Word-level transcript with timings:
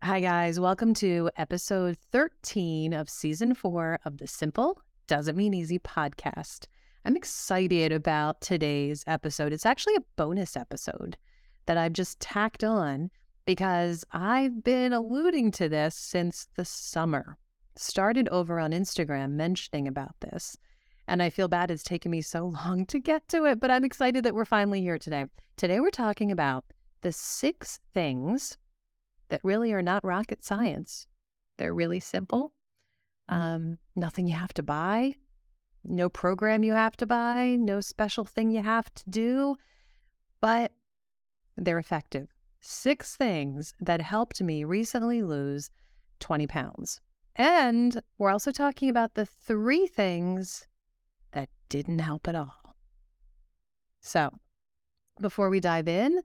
Hi, 0.00 0.20
guys. 0.20 0.60
Welcome 0.60 0.94
to 0.94 1.28
episode 1.36 1.98
13 2.12 2.92
of 2.92 3.10
season 3.10 3.52
four 3.52 3.98
of 4.04 4.18
the 4.18 4.28
Simple 4.28 4.80
Doesn't 5.08 5.36
Mean 5.36 5.52
Easy 5.52 5.80
podcast. 5.80 6.66
I'm 7.04 7.16
excited 7.16 7.90
about 7.90 8.40
today's 8.40 9.02
episode. 9.08 9.52
It's 9.52 9.66
actually 9.66 9.96
a 9.96 10.04
bonus 10.14 10.56
episode 10.56 11.16
that 11.66 11.76
I've 11.76 11.94
just 11.94 12.20
tacked 12.20 12.62
on 12.62 13.10
because 13.44 14.04
I've 14.12 14.62
been 14.62 14.92
alluding 14.92 15.50
to 15.52 15.68
this 15.68 15.96
since 15.96 16.48
the 16.54 16.64
summer. 16.64 17.36
Started 17.74 18.28
over 18.28 18.60
on 18.60 18.70
Instagram 18.70 19.32
mentioning 19.32 19.88
about 19.88 20.14
this. 20.20 20.56
And 21.08 21.20
I 21.20 21.28
feel 21.28 21.48
bad 21.48 21.72
it's 21.72 21.82
taken 21.82 22.12
me 22.12 22.22
so 22.22 22.46
long 22.66 22.86
to 22.86 23.00
get 23.00 23.26
to 23.30 23.46
it, 23.46 23.58
but 23.58 23.72
I'm 23.72 23.84
excited 23.84 24.24
that 24.24 24.34
we're 24.34 24.44
finally 24.44 24.80
here 24.80 24.98
today. 24.98 25.26
Today, 25.56 25.80
we're 25.80 25.90
talking 25.90 26.30
about 26.30 26.64
the 27.02 27.10
six 27.10 27.80
things 27.92 28.56
that 29.28 29.40
really 29.42 29.72
are 29.72 29.82
not 29.82 30.04
rocket 30.04 30.44
science. 30.44 31.06
They're 31.56 31.74
really 31.74 32.00
simple. 32.00 32.52
Um, 33.28 33.78
nothing 33.94 34.26
you 34.26 34.34
have 34.34 34.54
to 34.54 34.62
buy, 34.62 35.16
no 35.84 36.08
program 36.08 36.62
you 36.62 36.72
have 36.72 36.96
to 36.96 37.06
buy, 37.06 37.56
no 37.58 37.80
special 37.80 38.24
thing 38.24 38.50
you 38.50 38.62
have 38.62 38.92
to 38.94 39.10
do, 39.10 39.56
but 40.40 40.72
they're 41.56 41.78
effective. 41.78 42.28
Six 42.60 43.16
things 43.16 43.74
that 43.80 44.00
helped 44.00 44.40
me 44.42 44.64
recently 44.64 45.22
lose 45.22 45.70
20 46.20 46.46
pounds. 46.46 47.00
And 47.36 48.00
we're 48.18 48.30
also 48.30 48.50
talking 48.50 48.88
about 48.88 49.14
the 49.14 49.26
three 49.26 49.86
things 49.86 50.66
that 51.32 51.48
didn't 51.68 52.00
help 52.00 52.26
at 52.26 52.34
all. 52.34 52.74
So, 54.00 54.30
before 55.20 55.48
we 55.50 55.60
dive 55.60 55.88
in, 55.88 56.20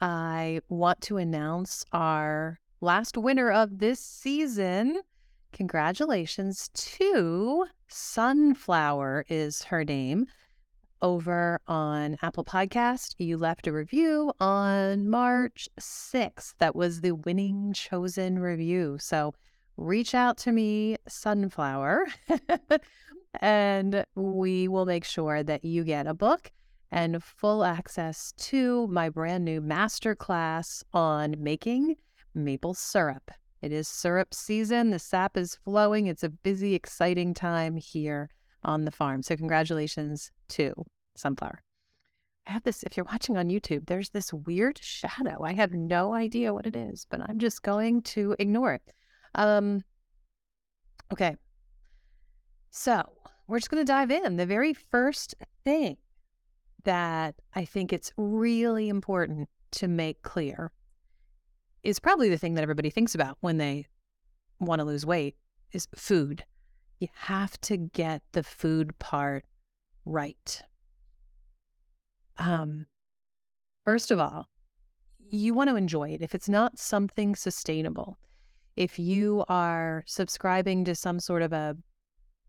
I 0.00 0.60
want 0.70 1.02
to 1.02 1.18
announce 1.18 1.84
our 1.92 2.58
last 2.80 3.18
winner 3.18 3.50
of 3.50 3.78
this 3.78 4.00
season. 4.00 5.02
Congratulations 5.52 6.70
to 6.74 7.66
Sunflower 7.88 9.26
is 9.28 9.64
her 9.64 9.84
name 9.84 10.26
over 11.02 11.60
on 11.66 12.16
Apple 12.22 12.44
Podcast. 12.44 13.14
You 13.18 13.36
left 13.36 13.66
a 13.66 13.72
review 13.72 14.32
on 14.40 15.08
March 15.10 15.68
6th. 15.78 16.54
That 16.58 16.74
was 16.74 17.02
the 17.02 17.12
winning 17.12 17.74
chosen 17.74 18.38
review. 18.38 18.96
So 19.00 19.34
reach 19.76 20.14
out 20.14 20.38
to 20.38 20.52
me, 20.52 20.96
Sunflower, 21.08 22.06
and 23.40 24.04
we 24.14 24.66
will 24.66 24.86
make 24.86 25.04
sure 25.04 25.42
that 25.42 25.62
you 25.62 25.84
get 25.84 26.06
a 26.06 26.14
book 26.14 26.52
and 26.92 27.22
full 27.22 27.64
access 27.64 28.32
to 28.36 28.86
my 28.88 29.08
brand 29.08 29.44
new 29.44 29.60
masterclass 29.60 30.82
on 30.92 31.36
making 31.38 31.96
maple 32.34 32.74
syrup. 32.74 33.30
It 33.62 33.72
is 33.72 33.88
syrup 33.88 34.32
season. 34.32 34.90
The 34.90 34.98
sap 34.98 35.36
is 35.36 35.58
flowing. 35.64 36.06
It's 36.06 36.22
a 36.22 36.30
busy, 36.30 36.74
exciting 36.74 37.34
time 37.34 37.76
here 37.76 38.30
on 38.64 38.84
the 38.84 38.90
farm. 38.90 39.22
So, 39.22 39.36
congratulations 39.36 40.30
to 40.50 40.72
Sunflower. 41.16 41.62
I 42.46 42.52
have 42.52 42.64
this, 42.64 42.82
if 42.82 42.96
you're 42.96 43.04
watching 43.04 43.36
on 43.36 43.48
YouTube, 43.48 43.86
there's 43.86 44.10
this 44.10 44.32
weird 44.32 44.78
shadow. 44.82 45.44
I 45.44 45.52
have 45.52 45.72
no 45.72 46.14
idea 46.14 46.54
what 46.54 46.66
it 46.66 46.74
is, 46.74 47.06
but 47.10 47.20
I'm 47.20 47.38
just 47.38 47.62
going 47.62 48.02
to 48.02 48.34
ignore 48.38 48.74
it. 48.74 48.94
Um, 49.34 49.84
okay. 51.12 51.36
So, 52.70 53.02
we're 53.46 53.58
just 53.58 53.70
going 53.70 53.84
to 53.84 53.92
dive 53.92 54.10
in. 54.10 54.36
The 54.36 54.46
very 54.46 54.72
first 54.72 55.34
thing 55.64 55.96
that 56.84 57.34
I 57.54 57.64
think 57.64 57.92
it's 57.92 58.12
really 58.16 58.88
important 58.88 59.48
to 59.72 59.88
make 59.88 60.22
clear 60.22 60.72
is 61.82 61.98
probably 61.98 62.28
the 62.28 62.38
thing 62.38 62.54
that 62.54 62.62
everybody 62.62 62.90
thinks 62.90 63.14
about 63.14 63.38
when 63.40 63.56
they 63.56 63.86
want 64.58 64.80
to 64.80 64.84
lose 64.84 65.06
weight 65.06 65.36
is 65.72 65.88
food. 65.94 66.44
You 66.98 67.08
have 67.14 67.58
to 67.62 67.76
get 67.76 68.22
the 68.32 68.42
food 68.42 68.98
part 68.98 69.44
right. 70.04 70.62
Um, 72.38 72.86
first 73.84 74.10
of 74.10 74.18
all, 74.18 74.48
you 75.18 75.54
want 75.54 75.70
to 75.70 75.76
enjoy 75.76 76.10
it. 76.10 76.22
If 76.22 76.34
it's 76.34 76.48
not 76.48 76.78
something 76.78 77.34
sustainable, 77.34 78.18
if 78.76 78.98
you 78.98 79.44
are 79.48 80.02
subscribing 80.06 80.84
to 80.84 80.94
some 80.94 81.20
sort 81.20 81.42
of 81.42 81.52
a 81.52 81.76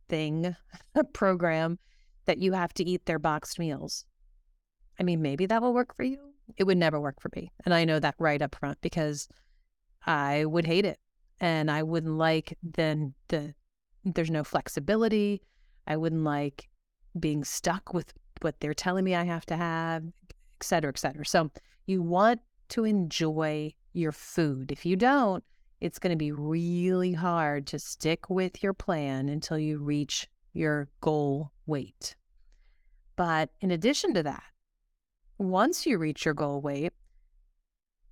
thing, 0.10 0.56
a 0.96 1.04
program 1.04 1.80
that 2.26 2.40
you 2.40 2.54
have 2.54 2.74
to 2.76 2.84
eat 2.84 3.06
their 3.06 3.20
boxed 3.20 3.60
meals, 3.60 4.06
I 5.02 5.04
mean, 5.04 5.24
maybe 5.24 5.48
that 5.48 5.64
will 5.64 5.74
work 5.74 5.96
for 5.96 6.04
you. 6.04 6.20
It 6.58 6.66
would 6.66 6.78
never 6.78 7.00
work 7.00 7.20
for 7.20 7.32
me. 7.36 7.52
And 7.66 7.74
I 7.74 7.86
know 7.86 8.00
that 8.00 8.14
right 8.20 8.40
up 8.40 8.54
front 8.54 8.80
because 8.82 9.28
I 10.06 10.46
would 10.46 10.68
hate 10.68 10.86
it. 10.86 11.00
And 11.40 11.72
I 11.72 11.82
wouldn't 11.82 12.20
like 12.20 12.56
then 12.62 13.16
the 13.30 13.56
there's 14.06 14.30
no 14.30 14.44
flexibility. 14.44 15.42
I 15.88 15.98
wouldn't 15.98 16.24
like 16.24 16.70
being 17.20 17.44
stuck 17.44 17.96
with 17.96 18.14
what 18.44 18.60
they're 18.60 18.76
telling 18.76 19.04
me 19.04 19.16
I 19.16 19.24
have 19.24 19.48
to 19.48 19.58
have, 19.58 20.04
et 20.30 20.64
cetera, 20.64 20.90
et 20.90 21.00
cetera. 21.00 21.26
So 21.26 21.50
you 21.88 22.04
want 22.04 22.40
to 22.70 22.84
enjoy 22.84 23.74
your 23.94 24.12
food. 24.12 24.72
If 24.72 24.86
you 24.86 24.96
don't, 24.96 25.44
it's 25.80 25.98
going 25.98 26.12
to 26.12 26.16
be 26.16 26.32
really 26.32 27.14
hard 27.14 27.66
to 27.68 27.80
stick 27.80 28.30
with 28.30 28.62
your 28.62 28.74
plan 28.74 29.30
until 29.30 29.58
you 29.58 29.80
reach 29.80 30.28
your 30.54 30.90
goal 31.02 31.52
weight. 31.66 32.16
But 33.16 33.50
in 33.62 33.72
addition 33.72 34.14
to 34.14 34.22
that, 34.22 34.44
once 35.42 35.86
you 35.86 35.98
reach 35.98 36.26
your 36.26 36.34
goal 36.34 36.62
weight, 36.62 36.94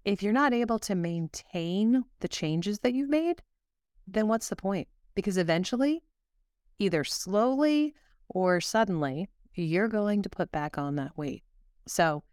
if 0.06 0.24
you're 0.24 0.34
not 0.34 0.54
able 0.54 0.80
to 0.80 0.96
maintain 0.96 2.04
the 2.20 2.28
changes 2.28 2.80
that 2.80 2.94
you've 2.94 3.10
made, 3.10 3.42
then 4.08 4.28
what's 4.28 4.50
the 4.50 4.56
point? 4.56 4.88
Because 5.14 5.38
eventually, 5.38 6.04
either 6.80 7.04
slowly 7.04 7.94
or 8.30 8.60
suddenly, 8.60 9.28
you're 9.54 9.88
going 9.88 10.22
to 10.24 10.30
put 10.30 10.52
back 10.52 10.78
on 10.78 10.96
that 10.96 11.18
weight. 11.18 11.44
So 11.86 12.24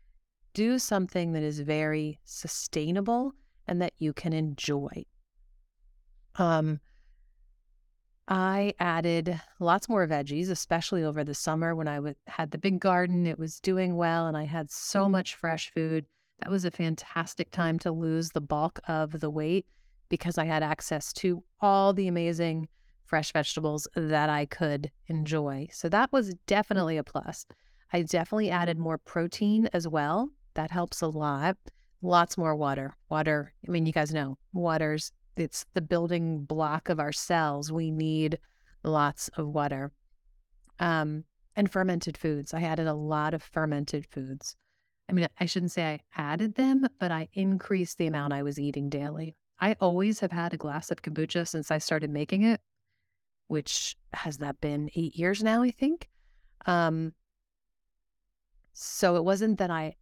do 0.54 0.78
something 0.78 1.32
that 1.32 1.42
is 1.42 1.60
very 1.60 2.18
sustainable 2.24 3.32
and 3.66 3.82
that 3.82 3.92
you 3.98 4.12
can 4.12 4.32
enjoy. 4.32 5.04
Um, 6.36 6.80
I 8.28 8.74
added 8.80 9.40
lots 9.60 9.88
more 9.88 10.06
veggies, 10.06 10.50
especially 10.50 11.04
over 11.04 11.22
the 11.22 11.34
summer 11.34 11.74
when 11.74 11.86
I 11.86 11.96
w- 11.96 12.14
had 12.26 12.50
the 12.50 12.58
big 12.58 12.80
garden. 12.80 13.26
It 13.26 13.38
was 13.38 13.60
doing 13.60 13.96
well 13.96 14.26
and 14.26 14.36
I 14.36 14.44
had 14.44 14.70
so 14.70 15.02
mm-hmm. 15.02 15.12
much 15.12 15.34
fresh 15.36 15.70
food. 15.72 16.06
That 16.40 16.50
was 16.50 16.64
a 16.64 16.70
fantastic 16.70 17.50
time 17.50 17.78
to 17.80 17.92
lose 17.92 18.30
the 18.30 18.40
bulk 18.40 18.80
of 18.88 19.20
the 19.20 19.30
weight 19.30 19.66
because 20.08 20.38
I 20.38 20.44
had 20.44 20.62
access 20.62 21.12
to 21.14 21.42
all 21.60 21.92
the 21.92 22.08
amazing 22.08 22.68
fresh 23.04 23.32
vegetables 23.32 23.86
that 23.94 24.28
I 24.28 24.46
could 24.46 24.90
enjoy. 25.06 25.68
So 25.70 25.88
that 25.88 26.12
was 26.12 26.34
definitely 26.46 26.96
a 26.96 27.04
plus. 27.04 27.46
I 27.92 28.02
definitely 28.02 28.50
added 28.50 28.78
more 28.78 28.98
protein 28.98 29.68
as 29.72 29.86
well. 29.86 30.30
That 30.54 30.72
helps 30.72 31.00
a 31.00 31.06
lot. 31.06 31.56
Lots 32.02 32.36
more 32.36 32.56
water. 32.56 32.94
Water, 33.08 33.52
I 33.66 33.70
mean, 33.70 33.86
you 33.86 33.92
guys 33.92 34.12
know 34.12 34.36
water's 34.52 35.12
it's 35.36 35.66
the 35.74 35.82
building 35.82 36.44
block 36.44 36.88
of 36.88 36.98
our 36.98 37.12
cells. 37.12 37.70
We 37.70 37.90
need 37.90 38.38
lots 38.82 39.28
of 39.36 39.48
water. 39.48 39.92
Um, 40.78 41.24
and 41.54 41.70
fermented 41.70 42.18
foods. 42.18 42.52
I 42.52 42.62
added 42.62 42.86
a 42.86 42.94
lot 42.94 43.32
of 43.32 43.42
fermented 43.42 44.06
foods. 44.10 44.56
I 45.08 45.12
mean, 45.12 45.26
I 45.40 45.46
shouldn't 45.46 45.72
say 45.72 45.84
I 45.84 46.00
added 46.20 46.54
them, 46.54 46.86
but 47.00 47.10
I 47.10 47.28
increased 47.32 47.96
the 47.96 48.06
amount 48.06 48.32
I 48.32 48.42
was 48.42 48.58
eating 48.58 48.90
daily. 48.90 49.36
I 49.58 49.76
always 49.80 50.20
have 50.20 50.32
had 50.32 50.52
a 50.52 50.58
glass 50.58 50.90
of 50.90 51.00
kombucha 51.00 51.48
since 51.48 51.70
I 51.70 51.78
started 51.78 52.10
making 52.10 52.42
it, 52.42 52.60
which 53.48 53.96
has 54.12 54.38
that 54.38 54.60
been 54.60 54.90
eight 54.94 55.16
years 55.16 55.42
now, 55.42 55.62
I 55.62 55.70
think. 55.70 56.08
Um, 56.66 57.14
so 58.74 59.16
it 59.16 59.24
wasn't 59.24 59.58
that 59.58 59.70
I 59.70 59.94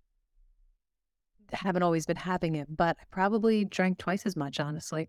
haven't 1.53 1.85
always 1.85 2.07
been 2.07 2.17
having 2.17 2.57
it, 2.57 2.67
but 2.69 2.97
I 3.01 3.05
probably 3.13 3.65
drank 3.65 3.99
twice 3.99 4.27
as 4.27 4.35
much, 4.35 4.59
honestly 4.59 5.09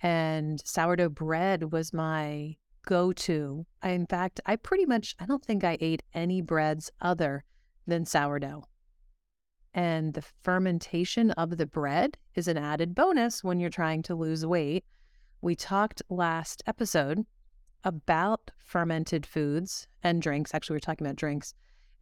and 0.00 0.62
sourdough 0.64 1.10
bread 1.10 1.72
was 1.72 1.92
my 1.92 2.56
go-to. 2.86 3.66
In 3.82 4.06
fact, 4.06 4.40
I 4.46 4.56
pretty 4.56 4.86
much 4.86 5.14
I 5.18 5.26
don't 5.26 5.44
think 5.44 5.64
I 5.64 5.76
ate 5.80 6.02
any 6.14 6.40
breads 6.40 6.90
other 7.00 7.44
than 7.86 8.06
sourdough. 8.06 8.64
And 9.74 10.14
the 10.14 10.24
fermentation 10.42 11.30
of 11.32 11.56
the 11.56 11.66
bread 11.66 12.16
is 12.34 12.48
an 12.48 12.56
added 12.56 12.94
bonus 12.94 13.44
when 13.44 13.60
you're 13.60 13.70
trying 13.70 14.02
to 14.04 14.14
lose 14.14 14.46
weight. 14.46 14.84
We 15.40 15.54
talked 15.54 16.02
last 16.08 16.62
episode 16.66 17.26
about 17.84 18.50
fermented 18.58 19.26
foods 19.26 19.86
and 20.02 20.20
drinks. 20.22 20.54
Actually, 20.54 20.74
we 20.74 20.78
are 20.78 20.80
talking 20.80 21.06
about 21.06 21.16
drinks 21.16 21.54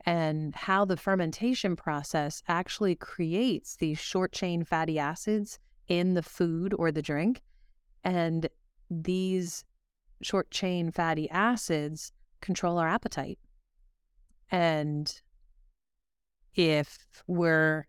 and 0.04 0.54
how 0.54 0.84
the 0.84 0.96
fermentation 0.96 1.74
process 1.74 2.42
actually 2.48 2.94
creates 2.94 3.76
these 3.76 3.98
short 3.98 4.32
chain 4.32 4.64
fatty 4.64 4.98
acids 4.98 5.58
in 5.88 6.14
the 6.14 6.22
food 6.22 6.72
or 6.78 6.92
the 6.92 7.02
drink 7.02 7.42
and 8.06 8.48
these 8.88 9.64
short 10.22 10.50
chain 10.52 10.92
fatty 10.92 11.28
acids 11.28 12.12
control 12.40 12.78
our 12.78 12.88
appetite. 12.88 13.38
And 14.48 15.12
if 16.54 17.04
we're 17.26 17.88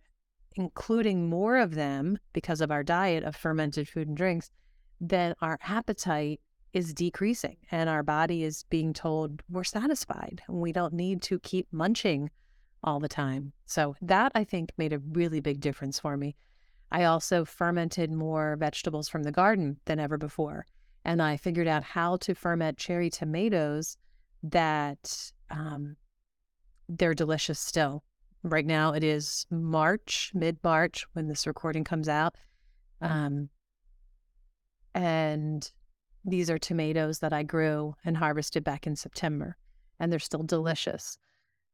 including 0.55 1.29
more 1.29 1.57
of 1.57 1.75
them 1.75 2.17
because 2.33 2.61
of 2.61 2.71
our 2.71 2.81
diet 2.81 3.23
of 3.23 3.35
fermented 3.35 3.87
food 3.87 4.07
and 4.07 4.17
drinks, 4.17 4.49
then 4.99 5.35
our 5.39 5.59
appetite 5.61 6.41
is 6.73 6.95
decreasing 6.95 7.57
and 7.69 7.87
our 7.87 8.01
body 8.01 8.43
is 8.43 8.65
being 8.71 8.93
told 8.93 9.43
we're 9.51 9.63
satisfied 9.63 10.41
and 10.47 10.57
we 10.57 10.71
don't 10.71 10.93
need 10.93 11.21
to 11.21 11.37
keep 11.39 11.67
munching 11.71 12.31
all 12.83 12.99
the 12.99 13.07
time. 13.07 13.53
So 13.67 13.95
that 14.01 14.31
I 14.33 14.43
think 14.43 14.71
made 14.77 14.93
a 14.93 14.99
really 14.99 15.41
big 15.41 15.59
difference 15.59 15.99
for 15.99 16.17
me. 16.17 16.35
I 16.91 17.03
also 17.03 17.45
fermented 17.45 18.11
more 18.11 18.55
vegetables 18.57 19.09
from 19.09 19.23
the 19.23 19.31
garden 19.31 19.77
than 19.85 19.99
ever 19.99 20.17
before. 20.17 20.65
And 21.03 21.21
I 21.21 21.37
figured 21.37 21.67
out 21.67 21.83
how 21.83 22.17
to 22.17 22.35
ferment 22.35 22.77
cherry 22.77 23.09
tomatoes 23.09 23.97
that 24.43 25.31
um, 25.49 25.95
they're 26.89 27.13
delicious 27.13 27.59
still. 27.59 28.03
Right 28.43 28.65
now 28.65 28.93
it 28.93 29.03
is 29.03 29.45
March, 29.49 30.31
mid 30.33 30.57
March, 30.63 31.05
when 31.13 31.27
this 31.27 31.47
recording 31.47 31.83
comes 31.83 32.07
out. 32.07 32.35
Um, 33.01 33.49
and 34.93 35.69
these 36.25 36.49
are 36.49 36.57
tomatoes 36.57 37.19
that 37.19 37.33
I 37.33 37.43
grew 37.43 37.95
and 38.03 38.17
harvested 38.17 38.63
back 38.63 38.87
in 38.87 38.95
September, 38.95 39.57
and 39.99 40.11
they're 40.11 40.19
still 40.19 40.43
delicious. 40.43 41.17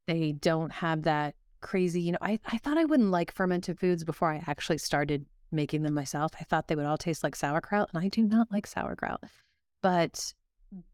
They 0.07 0.33
don't 0.33 0.71
have 0.71 1.04
that 1.04 1.36
crazy, 1.63 2.01
you 2.01 2.12
know, 2.12 2.19
I, 2.21 2.39
I 2.45 2.60
thought 2.60 2.77
I 2.77 2.86
wouldn't 2.86 3.10
like 3.10 3.33
fermented 3.33 3.80
foods 3.80 4.04
before 4.04 4.31
I 4.31 4.44
actually 4.45 4.77
started 4.77 5.25
making 5.51 5.81
them 5.81 5.95
myself. 5.95 6.31
I 6.39 6.44
thought 6.44 6.68
they 6.68 6.75
would 6.75 6.86
all 6.86 6.98
taste 6.98 7.24
like 7.24 7.36
sauerkraut, 7.36 7.89
and 7.94 8.04
I 8.04 8.10
do 8.10 8.21
not 8.21 8.51
like 8.51 8.68
sauerkraut. 8.68 9.24
But 9.81 10.33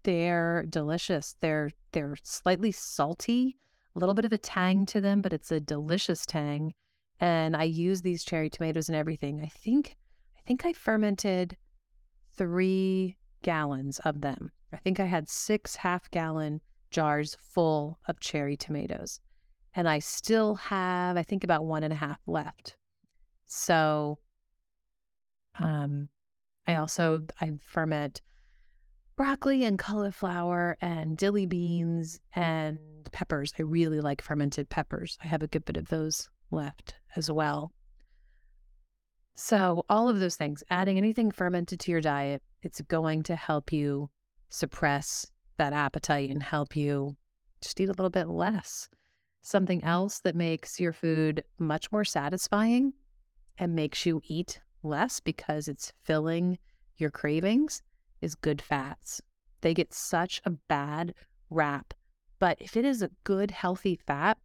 they're 0.03 0.65
delicious. 0.69 1.35
They're 1.41 1.71
they're 1.91 2.15
slightly 2.23 2.71
salty, 2.71 3.57
a 3.95 3.99
little 3.99 4.15
bit 4.15 4.25
of 4.25 4.33
a 4.33 4.37
tang 4.37 4.85
to 4.87 5.01
them, 5.01 5.21
but 5.21 5.33
it's 5.33 5.51
a 5.51 5.59
delicious 5.59 6.25
tang. 6.25 6.73
And 7.19 7.55
I 7.57 7.63
use 7.63 8.01
these 8.01 8.23
cherry 8.23 8.49
tomatoes 8.49 8.87
and 8.87 8.95
everything. 8.95 9.41
I 9.41 9.47
think 9.47 9.97
I 10.37 10.41
think 10.47 10.65
I 10.65 10.73
fermented 10.73 11.57
three 12.35 13.17
gallons 13.41 13.99
of 13.99 14.21
them. 14.21 14.51
I 14.71 14.77
think 14.77 14.99
I 14.99 15.05
had 15.05 15.27
six 15.27 15.75
half 15.75 16.09
gallon 16.11 16.61
jars 16.91 17.35
full 17.41 17.99
of 18.07 18.19
cherry 18.19 18.55
tomatoes. 18.55 19.19
And 19.75 19.87
I 19.87 19.99
still 19.99 20.55
have, 20.55 21.17
I 21.17 21.23
think, 21.23 21.43
about 21.43 21.65
one 21.65 21.83
and 21.83 21.93
a 21.93 21.95
half 21.95 22.19
left. 22.25 22.75
So 23.45 24.19
um, 25.59 26.09
I 26.67 26.75
also 26.75 27.25
I 27.41 27.51
ferment 27.61 28.21
broccoli 29.15 29.65
and 29.65 29.77
cauliflower 29.77 30.77
and 30.81 31.17
dilly 31.17 31.45
beans 31.45 32.19
and 32.35 32.79
peppers. 33.11 33.53
I 33.59 33.63
really 33.63 33.99
like 33.99 34.21
fermented 34.21 34.69
peppers. 34.69 35.17
I 35.23 35.27
have 35.27 35.43
a 35.43 35.47
good 35.47 35.65
bit 35.65 35.77
of 35.77 35.89
those 35.89 36.29
left 36.51 36.95
as 37.15 37.29
well. 37.29 37.73
So, 39.35 39.85
all 39.89 40.09
of 40.09 40.19
those 40.19 40.35
things, 40.35 40.63
adding 40.69 40.97
anything 40.97 41.31
fermented 41.31 41.79
to 41.81 41.91
your 41.91 42.01
diet, 42.01 42.43
it's 42.61 42.81
going 42.81 43.23
to 43.23 43.35
help 43.35 43.71
you 43.71 44.09
suppress 44.49 45.25
that 45.57 45.71
appetite 45.71 46.29
and 46.29 46.43
help 46.43 46.75
you 46.75 47.15
just 47.61 47.79
eat 47.79 47.85
a 47.85 47.93
little 47.93 48.09
bit 48.09 48.27
less. 48.27 48.89
Something 49.41 49.83
else 49.83 50.19
that 50.19 50.35
makes 50.35 50.79
your 50.79 50.93
food 50.93 51.43
much 51.57 51.91
more 51.91 52.05
satisfying 52.05 52.93
and 53.57 53.75
makes 53.75 54.05
you 54.05 54.21
eat 54.25 54.59
less 54.83 55.19
because 55.19 55.67
it's 55.67 55.93
filling 56.03 56.57
your 56.97 57.09
cravings 57.09 57.81
is 58.21 58.35
good 58.35 58.61
fats. 58.61 59.21
They 59.61 59.73
get 59.73 59.93
such 59.93 60.41
a 60.45 60.51
bad 60.51 61.13
rap. 61.49 61.93
But 62.39 62.57
if 62.61 62.77
it 62.77 62.85
is 62.85 63.01
a 63.01 63.11
good, 63.23 63.51
healthy 63.51 63.99
fat, 64.07 64.37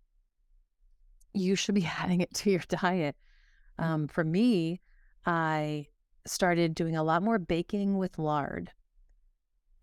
you 1.33 1.57
should 1.57 1.75
be 1.75 1.89
adding 1.99 2.21
it 2.21 2.33
to 2.35 2.51
your 2.51 2.63
diet. 2.69 3.17
Um, 3.79 4.09
for 4.09 4.25
me, 4.25 4.81
I 5.27 5.89
started 6.27 6.75
doing 6.75 6.97
a 6.97 7.03
lot 7.03 7.23
more 7.23 7.39
baking 7.39 7.99
with 7.99 8.19
lard. 8.19 8.71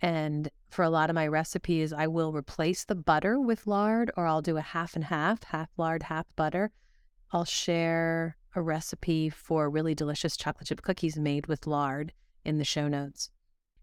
And 0.02 0.50
for 0.72 0.84
a 0.84 0.90
lot 0.90 1.10
of 1.10 1.14
my 1.14 1.28
recipes, 1.28 1.94
I 1.94 2.08
will 2.08 2.34
replace 2.34 2.84
the 2.84 2.96
butter 2.96 3.40
with 3.40 3.68
lard, 3.68 4.12
or 4.18 4.26
I'll 4.26 4.42
do 4.42 4.58
a 4.58 4.62
half 4.62 4.96
and 4.96 5.06
half, 5.06 5.44
half 5.44 5.70
lard, 5.78 6.04
half 6.04 6.26
butter. 6.36 6.72
I'll 7.32 7.46
share 7.46 8.38
a 8.56 8.62
recipe 8.62 9.30
for 9.30 9.70
really 9.70 9.94
delicious 9.94 10.36
chocolate 10.36 10.68
chip 10.68 10.82
cookies 10.82 11.18
made 11.18 11.48
with 11.48 11.68
lard 11.68 12.14
in 12.44 12.58
the 12.58 12.66
show 12.66 12.88
notes 12.88 13.30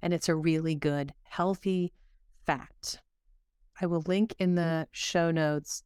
and 0.02 0.14
it's 0.14 0.28
a 0.28 0.34
really 0.34 0.74
good, 0.74 1.12
healthy 1.24 1.92
fat. 2.46 3.00
I 3.80 3.86
will 3.86 4.02
link 4.06 4.34
in 4.38 4.50
mm-hmm. 4.50 4.56
the 4.56 4.88
show 4.92 5.30
notes 5.30 5.82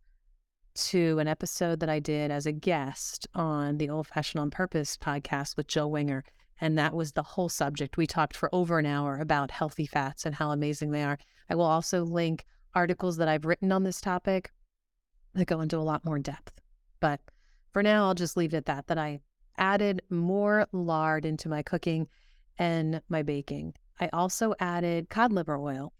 to 0.75 1.19
an 1.19 1.28
episode 1.28 1.81
that 1.81 1.90
I 1.90 1.99
did 1.99 2.31
as 2.31 2.46
a 2.46 2.52
guest 2.52 3.26
on 3.34 3.78
the 3.78 3.90
Old 3.90 4.06
Fashioned 4.06 4.40
on 4.40 4.50
Purpose 4.50 4.96
podcast 4.96 5.56
with 5.56 5.66
Jill 5.66 5.90
Winger. 5.90 6.25
And 6.62 6.79
that 6.79 6.94
was 6.94 7.11
the 7.11 7.25
whole 7.25 7.49
subject. 7.49 7.97
We 7.97 8.06
talked 8.06 8.37
for 8.37 8.49
over 8.55 8.79
an 8.79 8.87
hour 8.87 9.19
about 9.19 9.50
healthy 9.50 9.85
fats 9.85 10.25
and 10.25 10.32
how 10.32 10.53
amazing 10.53 10.93
they 10.93 11.03
are. 11.03 11.19
I 11.50 11.56
will 11.56 11.64
also 11.64 12.05
link 12.05 12.47
articles 12.73 13.17
that 13.17 13.26
I've 13.26 13.44
written 13.44 13.73
on 13.73 13.82
this 13.82 14.00
topic 14.00 14.53
that 15.35 15.49
go 15.49 15.61
into 15.61 15.76
a 15.76 15.81
lot 15.81 16.05
more 16.05 16.20
depth. 16.20 16.61
But 17.00 17.20
for 17.73 17.82
now, 17.82 18.06
I'll 18.06 18.14
just 18.14 18.37
leave 18.37 18.55
it 18.55 18.59
at 18.59 18.67
that, 18.67 18.87
that 18.87 18.97
I 18.97 19.19
added 19.59 20.03
more 20.09 20.69
lard 20.70 21.25
into 21.25 21.49
my 21.49 21.62
cooking 21.64 22.06
and 22.59 23.03
my 23.09 23.25
baking. 23.25 23.75
I 24.00 24.09
also 24.12 24.55
added 24.61 25.11
cod 25.11 25.32
liver 25.32 25.59
oil. 25.59 25.93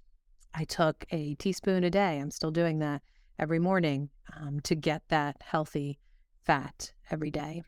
I 0.55 0.63
took 0.63 1.05
a 1.11 1.35
teaspoon 1.35 1.83
a 1.83 1.91
day. 1.91 2.21
I'm 2.21 2.31
still 2.31 2.53
doing 2.53 2.79
that 2.79 3.03
every 3.37 3.59
morning 3.59 4.11
um, 4.41 4.61
to 4.61 4.77
get 4.77 5.03
that 5.09 5.39
healthy 5.43 5.99
fat 6.45 6.93
every 7.11 7.33
day. 7.33 7.65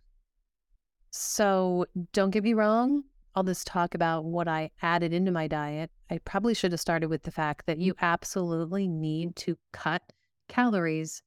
So 1.16 1.86
don't 2.12 2.30
get 2.30 2.42
me 2.42 2.54
wrong. 2.54 3.04
All 3.36 3.44
this 3.44 3.62
talk 3.62 3.94
about 3.94 4.24
what 4.24 4.48
I 4.48 4.72
added 4.82 5.12
into 5.12 5.30
my 5.30 5.46
diet, 5.46 5.92
I 6.10 6.18
probably 6.18 6.54
should 6.54 6.72
have 6.72 6.80
started 6.80 7.08
with 7.08 7.22
the 7.22 7.30
fact 7.30 7.66
that 7.66 7.78
you 7.78 7.94
absolutely 8.00 8.88
need 8.88 9.36
to 9.36 9.56
cut 9.72 10.02
calories 10.48 11.22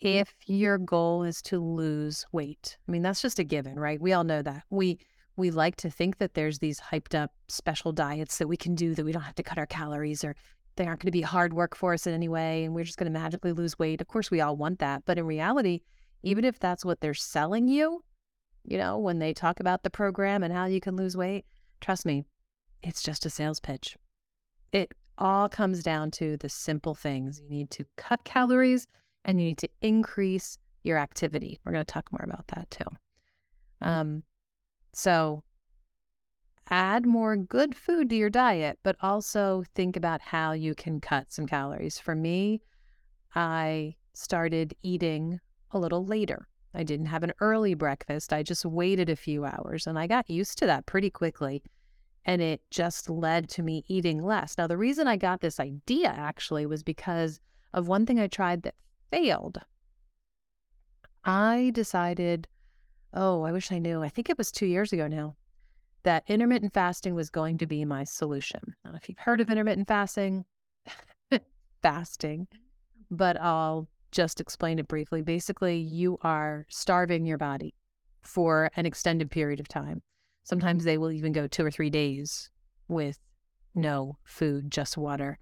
if 0.00 0.34
your 0.46 0.78
goal 0.78 1.22
is 1.22 1.42
to 1.42 1.60
lose 1.60 2.26
weight. 2.32 2.76
I 2.88 2.90
mean, 2.90 3.02
that's 3.02 3.22
just 3.22 3.38
a 3.38 3.44
given, 3.44 3.78
right? 3.78 4.00
We 4.00 4.12
all 4.12 4.24
know 4.24 4.42
that. 4.42 4.64
We 4.68 4.98
we 5.36 5.52
like 5.52 5.76
to 5.76 5.90
think 5.90 6.18
that 6.18 6.34
there's 6.34 6.58
these 6.58 6.80
hyped 6.80 7.14
up 7.14 7.30
special 7.46 7.92
diets 7.92 8.38
that 8.38 8.48
we 8.48 8.56
can 8.56 8.74
do 8.74 8.96
that 8.96 9.04
we 9.04 9.12
don't 9.12 9.22
have 9.22 9.36
to 9.36 9.44
cut 9.44 9.58
our 9.58 9.66
calories 9.66 10.24
or 10.24 10.34
they 10.74 10.88
aren't 10.88 11.02
going 11.02 11.06
to 11.06 11.12
be 11.12 11.22
hard 11.22 11.52
work 11.52 11.76
for 11.76 11.94
us 11.94 12.04
in 12.04 12.14
any 12.14 12.28
way 12.28 12.64
and 12.64 12.74
we're 12.74 12.82
just 12.82 12.98
going 12.98 13.12
to 13.12 13.16
magically 13.16 13.52
lose 13.52 13.78
weight. 13.78 14.00
Of 14.00 14.08
course, 14.08 14.28
we 14.28 14.40
all 14.40 14.56
want 14.56 14.80
that. 14.80 15.04
But 15.06 15.18
in 15.18 15.24
reality, 15.24 15.82
even 16.24 16.44
if 16.44 16.58
that's 16.58 16.84
what 16.84 17.00
they're 17.00 17.14
selling 17.14 17.68
you, 17.68 18.02
you 18.64 18.78
know, 18.78 18.98
when 18.98 19.18
they 19.18 19.32
talk 19.32 19.60
about 19.60 19.82
the 19.82 19.90
program 19.90 20.42
and 20.42 20.52
how 20.52 20.66
you 20.66 20.80
can 20.80 20.96
lose 20.96 21.16
weight, 21.16 21.44
trust 21.80 22.06
me, 22.06 22.24
it's 22.82 23.02
just 23.02 23.26
a 23.26 23.30
sales 23.30 23.60
pitch. 23.60 23.96
It 24.72 24.92
all 25.18 25.48
comes 25.48 25.82
down 25.82 26.10
to 26.12 26.36
the 26.36 26.48
simple 26.48 26.94
things. 26.94 27.40
You 27.40 27.50
need 27.50 27.70
to 27.72 27.84
cut 27.96 28.24
calories 28.24 28.86
and 29.24 29.40
you 29.40 29.48
need 29.48 29.58
to 29.58 29.68
increase 29.82 30.58
your 30.82 30.98
activity. 30.98 31.60
We're 31.64 31.72
going 31.72 31.84
to 31.84 31.92
talk 31.92 32.10
more 32.10 32.24
about 32.24 32.48
that 32.48 32.70
too. 32.70 32.84
Um, 33.82 34.22
so 34.92 35.42
add 36.70 37.04
more 37.04 37.36
good 37.36 37.74
food 37.74 38.08
to 38.10 38.16
your 38.16 38.30
diet, 38.30 38.78
but 38.82 38.96
also 39.02 39.64
think 39.74 39.96
about 39.96 40.20
how 40.20 40.52
you 40.52 40.74
can 40.74 41.00
cut 41.00 41.32
some 41.32 41.46
calories. 41.46 41.98
For 41.98 42.14
me, 42.14 42.62
I 43.34 43.96
started 44.14 44.74
eating 44.82 45.40
a 45.72 45.78
little 45.78 46.04
later. 46.04 46.48
I 46.74 46.82
didn't 46.82 47.06
have 47.06 47.22
an 47.22 47.32
early 47.40 47.74
breakfast. 47.74 48.32
I 48.32 48.42
just 48.42 48.64
waited 48.64 49.10
a 49.10 49.16
few 49.16 49.44
hours 49.44 49.86
and 49.86 49.98
I 49.98 50.06
got 50.06 50.30
used 50.30 50.58
to 50.58 50.66
that 50.66 50.86
pretty 50.86 51.10
quickly. 51.10 51.62
And 52.24 52.42
it 52.42 52.60
just 52.70 53.08
led 53.08 53.48
to 53.50 53.62
me 53.62 53.84
eating 53.88 54.22
less. 54.22 54.56
Now, 54.58 54.66
the 54.66 54.76
reason 54.76 55.08
I 55.08 55.16
got 55.16 55.40
this 55.40 55.58
idea 55.58 56.08
actually 56.08 56.66
was 56.66 56.82
because 56.82 57.40
of 57.72 57.88
one 57.88 58.06
thing 58.06 58.20
I 58.20 58.26
tried 58.26 58.62
that 58.62 58.74
failed. 59.10 59.58
I 61.24 61.70
decided 61.74 62.46
oh, 63.12 63.42
I 63.42 63.52
wish 63.52 63.72
I 63.72 63.78
knew. 63.78 64.02
I 64.02 64.08
think 64.08 64.30
it 64.30 64.38
was 64.38 64.52
two 64.52 64.66
years 64.66 64.92
ago 64.92 65.08
now 65.08 65.34
that 66.02 66.24
intermittent 66.28 66.72
fasting 66.72 67.14
was 67.14 67.28
going 67.30 67.58
to 67.58 67.66
be 67.66 67.84
my 67.84 68.04
solution. 68.04 68.60
I 68.64 68.72
don't 68.84 68.92
know 68.92 68.98
if 69.02 69.08
you've 69.08 69.18
heard 69.18 69.40
of 69.40 69.50
intermittent 69.50 69.88
fasting, 69.88 70.44
fasting, 71.82 72.46
but 73.10 73.38
I'll 73.40 73.88
just 74.12 74.40
explain 74.40 74.78
it 74.78 74.88
briefly. 74.88 75.22
Basically, 75.22 75.78
you 75.78 76.18
are 76.22 76.66
starving 76.68 77.26
your 77.26 77.38
body 77.38 77.74
for 78.22 78.70
an 78.76 78.86
extended 78.86 79.30
period 79.30 79.60
of 79.60 79.68
time. 79.68 80.02
Sometimes 80.42 80.84
they 80.84 80.98
will 80.98 81.12
even 81.12 81.32
go 81.32 81.46
two 81.46 81.64
or 81.64 81.70
three 81.70 81.90
days 81.90 82.50
with 82.88 83.18
no 83.74 84.18
food, 84.24 84.70
just 84.70 84.96
water. 84.96 85.38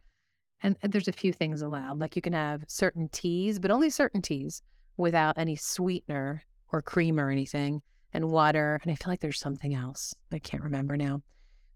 And 0.63 0.77
there's 0.83 1.09
a 1.09 1.13
few 1.13 1.33
things 1.33 1.63
allowed. 1.63 2.01
Like 2.01 2.17
you 2.17 2.23
can 2.23 2.33
have 2.33 2.65
certain 2.67 3.09
teas, 3.11 3.59
but 3.59 3.71
only 3.71 3.91
certain 3.91 4.21
teas 4.21 4.61
without 4.97 5.39
any 5.39 5.55
sweetener 5.55 6.43
or 6.73 6.83
cream 6.83 7.19
or 7.21 7.31
anything 7.31 7.81
and 8.13 8.31
water. 8.31 8.81
And 8.83 8.91
I 8.91 8.97
feel 8.97 9.13
like 9.13 9.21
there's 9.21 9.39
something 9.39 9.75
else. 9.75 10.15
I 10.33 10.41
can't 10.41 10.63
remember 10.63 10.97
now. 10.97 11.23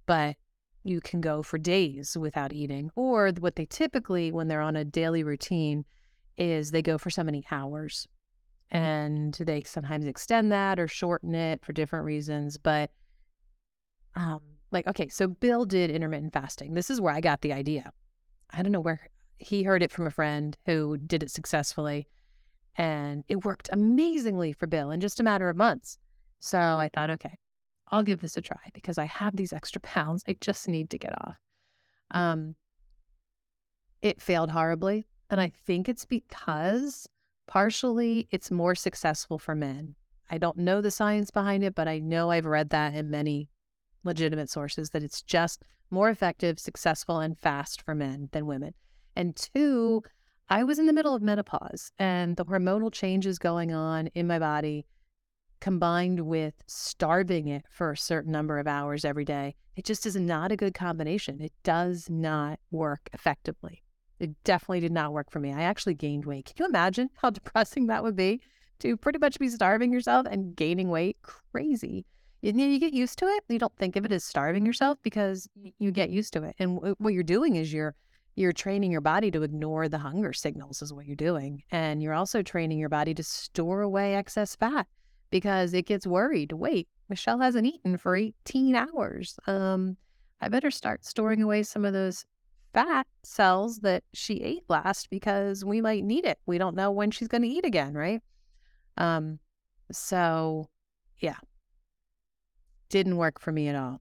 But 0.06 0.36
you 0.82 1.00
can 1.00 1.20
go 1.20 1.44
for 1.44 1.58
days 1.58 2.16
without 2.18 2.52
eating. 2.52 2.90
Or 2.96 3.30
what 3.38 3.54
they 3.54 3.66
typically, 3.66 4.32
when 4.32 4.48
they're 4.48 4.60
on 4.60 4.74
a 4.74 4.84
daily 4.84 5.22
routine, 5.22 5.84
is 6.36 6.70
they 6.70 6.82
go 6.82 6.98
for 6.98 7.10
so 7.10 7.22
many 7.22 7.44
hours. 7.50 8.08
and 8.70 9.34
they 9.34 9.62
sometimes 9.64 10.06
extend 10.06 10.50
that 10.50 10.80
or 10.80 10.88
shorten 10.88 11.34
it 11.34 11.62
for 11.62 11.74
different 11.74 12.06
reasons. 12.06 12.56
But 12.56 12.90
um, 14.14 14.40
like, 14.70 14.86
okay, 14.86 15.08
so 15.08 15.28
Bill 15.28 15.66
did 15.66 15.90
intermittent 15.90 16.32
fasting. 16.32 16.72
This 16.72 16.88
is 16.90 17.00
where 17.00 17.12
I 17.14 17.20
got 17.20 17.42
the 17.42 17.52
idea. 17.52 17.92
I 18.50 18.62
don't 18.62 18.72
know 18.72 18.80
where 18.80 19.08
he 19.38 19.62
heard 19.62 19.82
it 19.82 19.92
from 19.92 20.06
a 20.06 20.10
friend 20.10 20.56
who 20.66 20.96
did 20.96 21.22
it 21.22 21.30
successfully, 21.30 22.08
and 22.76 23.24
it 23.28 23.44
worked 23.44 23.68
amazingly 23.72 24.52
for 24.54 24.66
Bill 24.66 24.90
in 24.90 25.00
just 25.00 25.20
a 25.20 25.22
matter 25.22 25.50
of 25.50 25.56
months. 25.56 25.98
So 26.40 26.58
I 26.58 26.88
thought, 26.94 27.10
okay, 27.10 27.36
I'll 27.88 28.02
give 28.02 28.20
this 28.22 28.38
a 28.38 28.40
try 28.40 28.70
because 28.72 28.96
I 28.96 29.04
have 29.04 29.36
these 29.36 29.52
extra 29.52 29.80
pounds 29.82 30.24
I 30.26 30.36
just 30.40 30.66
need 30.66 30.88
to 30.90 30.98
get 30.98 31.12
off. 31.20 31.36
Um, 32.10 32.56
it 34.00 34.22
failed 34.22 34.50
horribly. 34.50 35.06
And 35.32 35.40
I 35.40 35.50
think 35.66 35.88
it's 35.88 36.04
because 36.04 37.08
partially 37.48 38.28
it's 38.30 38.50
more 38.50 38.74
successful 38.74 39.38
for 39.38 39.54
men. 39.54 39.94
I 40.30 40.38
don't 40.38 40.58
know 40.58 40.80
the 40.80 40.90
science 40.90 41.30
behind 41.30 41.64
it, 41.64 41.74
but 41.74 41.88
I 41.88 41.98
know 41.98 42.30
I've 42.30 42.46
read 42.46 42.70
that 42.70 42.94
in 42.94 43.10
many 43.10 43.48
legitimate 44.04 44.50
sources 44.50 44.90
that 44.90 45.02
it's 45.02 45.22
just 45.22 45.64
more 45.90 46.10
effective, 46.10 46.58
successful, 46.58 47.18
and 47.18 47.38
fast 47.38 47.80
for 47.80 47.94
men 47.94 48.28
than 48.32 48.46
women. 48.46 48.74
And 49.16 49.34
two, 49.34 50.02
I 50.50 50.64
was 50.64 50.78
in 50.78 50.86
the 50.86 50.92
middle 50.92 51.14
of 51.14 51.22
menopause 51.22 51.92
and 51.98 52.36
the 52.36 52.44
hormonal 52.44 52.92
changes 52.92 53.38
going 53.38 53.72
on 53.72 54.08
in 54.08 54.26
my 54.26 54.38
body 54.38 54.86
combined 55.62 56.20
with 56.20 56.54
starving 56.66 57.48
it 57.48 57.64
for 57.70 57.92
a 57.92 57.96
certain 57.96 58.32
number 58.32 58.58
of 58.58 58.66
hours 58.66 59.04
every 59.04 59.24
day, 59.24 59.54
it 59.76 59.84
just 59.84 60.04
is 60.04 60.16
not 60.16 60.52
a 60.52 60.56
good 60.56 60.74
combination. 60.74 61.40
It 61.40 61.52
does 61.62 62.10
not 62.10 62.58
work 62.70 63.08
effectively. 63.12 63.81
It 64.22 64.44
definitely 64.44 64.78
did 64.78 64.92
not 64.92 65.12
work 65.12 65.32
for 65.32 65.40
me. 65.40 65.52
I 65.52 65.62
actually 65.62 65.94
gained 65.94 66.24
weight. 66.24 66.46
Can 66.46 66.54
you 66.58 66.66
imagine 66.66 67.10
how 67.16 67.30
depressing 67.30 67.88
that 67.88 68.04
would 68.04 68.14
be 68.14 68.40
to 68.78 68.96
pretty 68.96 69.18
much 69.18 69.38
be 69.38 69.48
starving 69.48 69.92
yourself 69.92 70.28
and 70.30 70.54
gaining 70.54 70.88
weight? 70.90 71.16
Crazy. 71.22 72.06
And 72.44 72.60
you 72.60 72.78
get 72.78 72.92
used 72.92 73.18
to 73.18 73.26
it. 73.26 73.44
You 73.48 73.58
don't 73.58 73.76
think 73.78 73.96
of 73.96 74.04
it 74.04 74.12
as 74.12 74.22
starving 74.22 74.64
yourself 74.64 74.98
because 75.02 75.48
you 75.78 75.90
get 75.90 76.10
used 76.10 76.32
to 76.34 76.44
it. 76.44 76.54
And 76.60 76.78
what 76.98 77.12
you're 77.12 77.22
doing 77.24 77.56
is 77.56 77.72
you're 77.72 77.94
you're 78.34 78.52
training 78.52 78.90
your 78.90 79.00
body 79.00 79.30
to 79.30 79.42
ignore 79.42 79.88
the 79.88 79.98
hunger 79.98 80.32
signals 80.32 80.80
is 80.80 80.92
what 80.92 81.04
you're 81.04 81.16
doing. 81.16 81.62
And 81.70 82.02
you're 82.02 82.14
also 82.14 82.42
training 82.42 82.78
your 82.78 82.88
body 82.88 83.12
to 83.14 83.22
store 83.22 83.82
away 83.82 84.14
excess 84.14 84.56
fat 84.56 84.86
because 85.30 85.74
it 85.74 85.86
gets 85.86 86.06
worried. 86.06 86.52
Wait, 86.52 86.88
Michelle 87.08 87.40
hasn't 87.40 87.66
eaten 87.66 87.98
for 87.98 88.16
18 88.16 88.74
hours. 88.74 89.38
Um, 89.46 89.96
I 90.40 90.48
better 90.48 90.70
start 90.70 91.04
storing 91.04 91.42
away 91.42 91.62
some 91.62 91.84
of 91.84 91.92
those 91.92 92.24
fat 92.72 93.06
cells 93.22 93.80
that 93.80 94.04
she 94.12 94.42
ate 94.42 94.64
last 94.68 95.10
because 95.10 95.64
we 95.64 95.80
might 95.80 96.04
need 96.04 96.24
it. 96.24 96.38
We 96.46 96.58
don't 96.58 96.76
know 96.76 96.90
when 96.90 97.10
she's 97.10 97.28
going 97.28 97.42
to 97.42 97.48
eat 97.48 97.64
again, 97.64 97.94
right? 97.94 98.20
Um, 98.96 99.38
so 99.90 100.68
yeah, 101.18 101.36
didn't 102.88 103.16
work 103.16 103.40
for 103.40 103.52
me 103.52 103.68
at 103.68 103.76
all. 103.76 104.00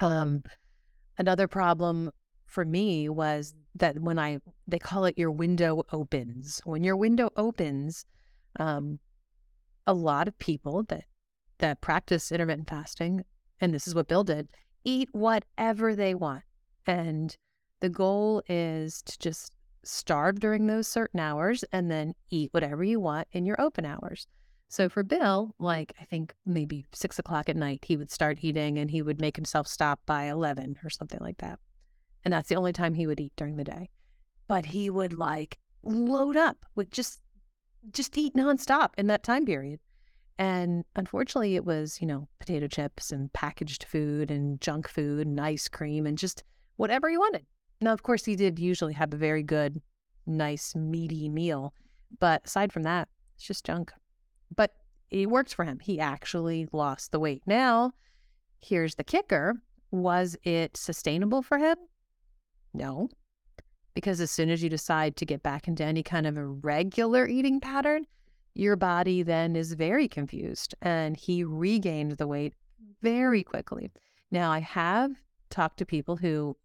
Um, 0.00 0.42
another 1.18 1.48
problem 1.48 2.10
for 2.46 2.64
me 2.64 3.08
was 3.08 3.54
that 3.74 3.98
when 3.98 4.18
I 4.18 4.38
they 4.66 4.78
call 4.78 5.04
it 5.04 5.18
your 5.18 5.30
window 5.30 5.84
opens. 5.92 6.60
When 6.64 6.84
your 6.84 6.96
window 6.96 7.30
opens, 7.36 8.04
um, 8.60 9.00
a 9.86 9.94
lot 9.94 10.28
of 10.28 10.38
people 10.38 10.84
that 10.84 11.04
that 11.58 11.80
practice 11.80 12.30
intermittent 12.30 12.68
fasting, 12.68 13.24
and 13.60 13.74
this 13.74 13.86
is 13.86 13.94
what 13.94 14.08
Bill 14.08 14.24
did, 14.24 14.48
eat 14.84 15.08
whatever 15.12 15.94
they 15.94 16.14
want. 16.14 16.42
And 16.86 17.36
the 17.80 17.88
goal 17.88 18.42
is 18.48 19.02
to 19.02 19.18
just 19.18 19.54
starve 19.82 20.40
during 20.40 20.66
those 20.66 20.88
certain 20.88 21.20
hours 21.20 21.64
and 21.72 21.90
then 21.90 22.14
eat 22.30 22.52
whatever 22.52 22.82
you 22.82 23.00
want 23.00 23.28
in 23.32 23.44
your 23.44 23.60
open 23.60 23.84
hours. 23.84 24.26
So 24.68 24.88
for 24.88 25.02
Bill, 25.02 25.54
like 25.58 25.94
I 26.00 26.04
think 26.04 26.34
maybe 26.46 26.86
six 26.92 27.18
o'clock 27.18 27.48
at 27.48 27.56
night, 27.56 27.84
he 27.86 27.96
would 27.96 28.10
start 28.10 28.38
eating 28.40 28.78
and 28.78 28.90
he 28.90 29.02
would 29.02 29.20
make 29.20 29.36
himself 29.36 29.68
stop 29.68 30.00
by 30.06 30.24
11 30.24 30.78
or 30.82 30.90
something 30.90 31.20
like 31.20 31.38
that. 31.38 31.58
And 32.24 32.32
that's 32.32 32.48
the 32.48 32.56
only 32.56 32.72
time 32.72 32.94
he 32.94 33.06
would 33.06 33.20
eat 33.20 33.34
during 33.36 33.56
the 33.56 33.64
day. 33.64 33.90
But 34.48 34.66
he 34.66 34.90
would 34.90 35.12
like 35.12 35.58
load 35.82 36.36
up 36.36 36.64
with 36.74 36.90
just 36.90 37.20
just 37.92 38.16
eat 38.16 38.34
nonstop 38.34 38.90
in 38.96 39.06
that 39.08 39.22
time 39.22 39.44
period. 39.44 39.78
And 40.38 40.84
unfortunately, 40.96 41.54
it 41.54 41.64
was, 41.64 42.00
you 42.00 42.06
know, 42.06 42.28
potato 42.40 42.66
chips 42.66 43.12
and 43.12 43.32
packaged 43.32 43.84
food 43.84 44.30
and 44.30 44.60
junk 44.60 44.88
food 44.88 45.26
and 45.26 45.40
ice 45.40 45.68
cream 45.68 46.06
and 46.06 46.18
just 46.18 46.42
whatever 46.76 47.08
he 47.08 47.18
wanted. 47.18 47.46
Now, 47.80 47.92
of 47.92 48.02
course, 48.02 48.24
he 48.24 48.36
did 48.36 48.58
usually 48.58 48.94
have 48.94 49.12
a 49.12 49.18
very 49.18 49.42
good, 49.42 49.82
nice, 50.26 50.74
meaty 50.74 51.28
meal. 51.28 51.74
But 52.18 52.42
aside 52.46 52.72
from 52.72 52.84
that, 52.84 53.08
it's 53.36 53.46
just 53.46 53.64
junk. 53.64 53.92
But 54.54 54.72
it 55.10 55.30
worked 55.30 55.54
for 55.54 55.64
him. 55.64 55.80
He 55.80 56.00
actually 56.00 56.68
lost 56.72 57.12
the 57.12 57.20
weight. 57.20 57.42
Now, 57.46 57.92
here's 58.60 58.94
the 58.94 59.04
kicker 59.04 59.56
was 59.90 60.36
it 60.42 60.76
sustainable 60.76 61.40
for 61.40 61.58
him? 61.58 61.76
No, 62.72 63.08
because 63.94 64.20
as 64.20 64.30
soon 64.30 64.50
as 64.50 64.62
you 64.62 64.68
decide 64.68 65.16
to 65.16 65.24
get 65.24 65.42
back 65.42 65.68
into 65.68 65.84
any 65.84 66.02
kind 66.02 66.26
of 66.26 66.36
a 66.36 66.46
regular 66.46 67.28
eating 67.28 67.60
pattern, 67.60 68.06
your 68.54 68.76
body 68.76 69.22
then 69.22 69.54
is 69.56 69.72
very 69.72 70.08
confused 70.08 70.74
and 70.82 71.16
he 71.16 71.44
regained 71.44 72.12
the 72.12 72.26
weight 72.26 72.54
very 73.02 73.44
quickly. 73.44 73.92
Now, 74.30 74.50
I 74.50 74.60
have 74.60 75.12
talked 75.50 75.78
to 75.78 75.86
people 75.86 76.16
who 76.16 76.56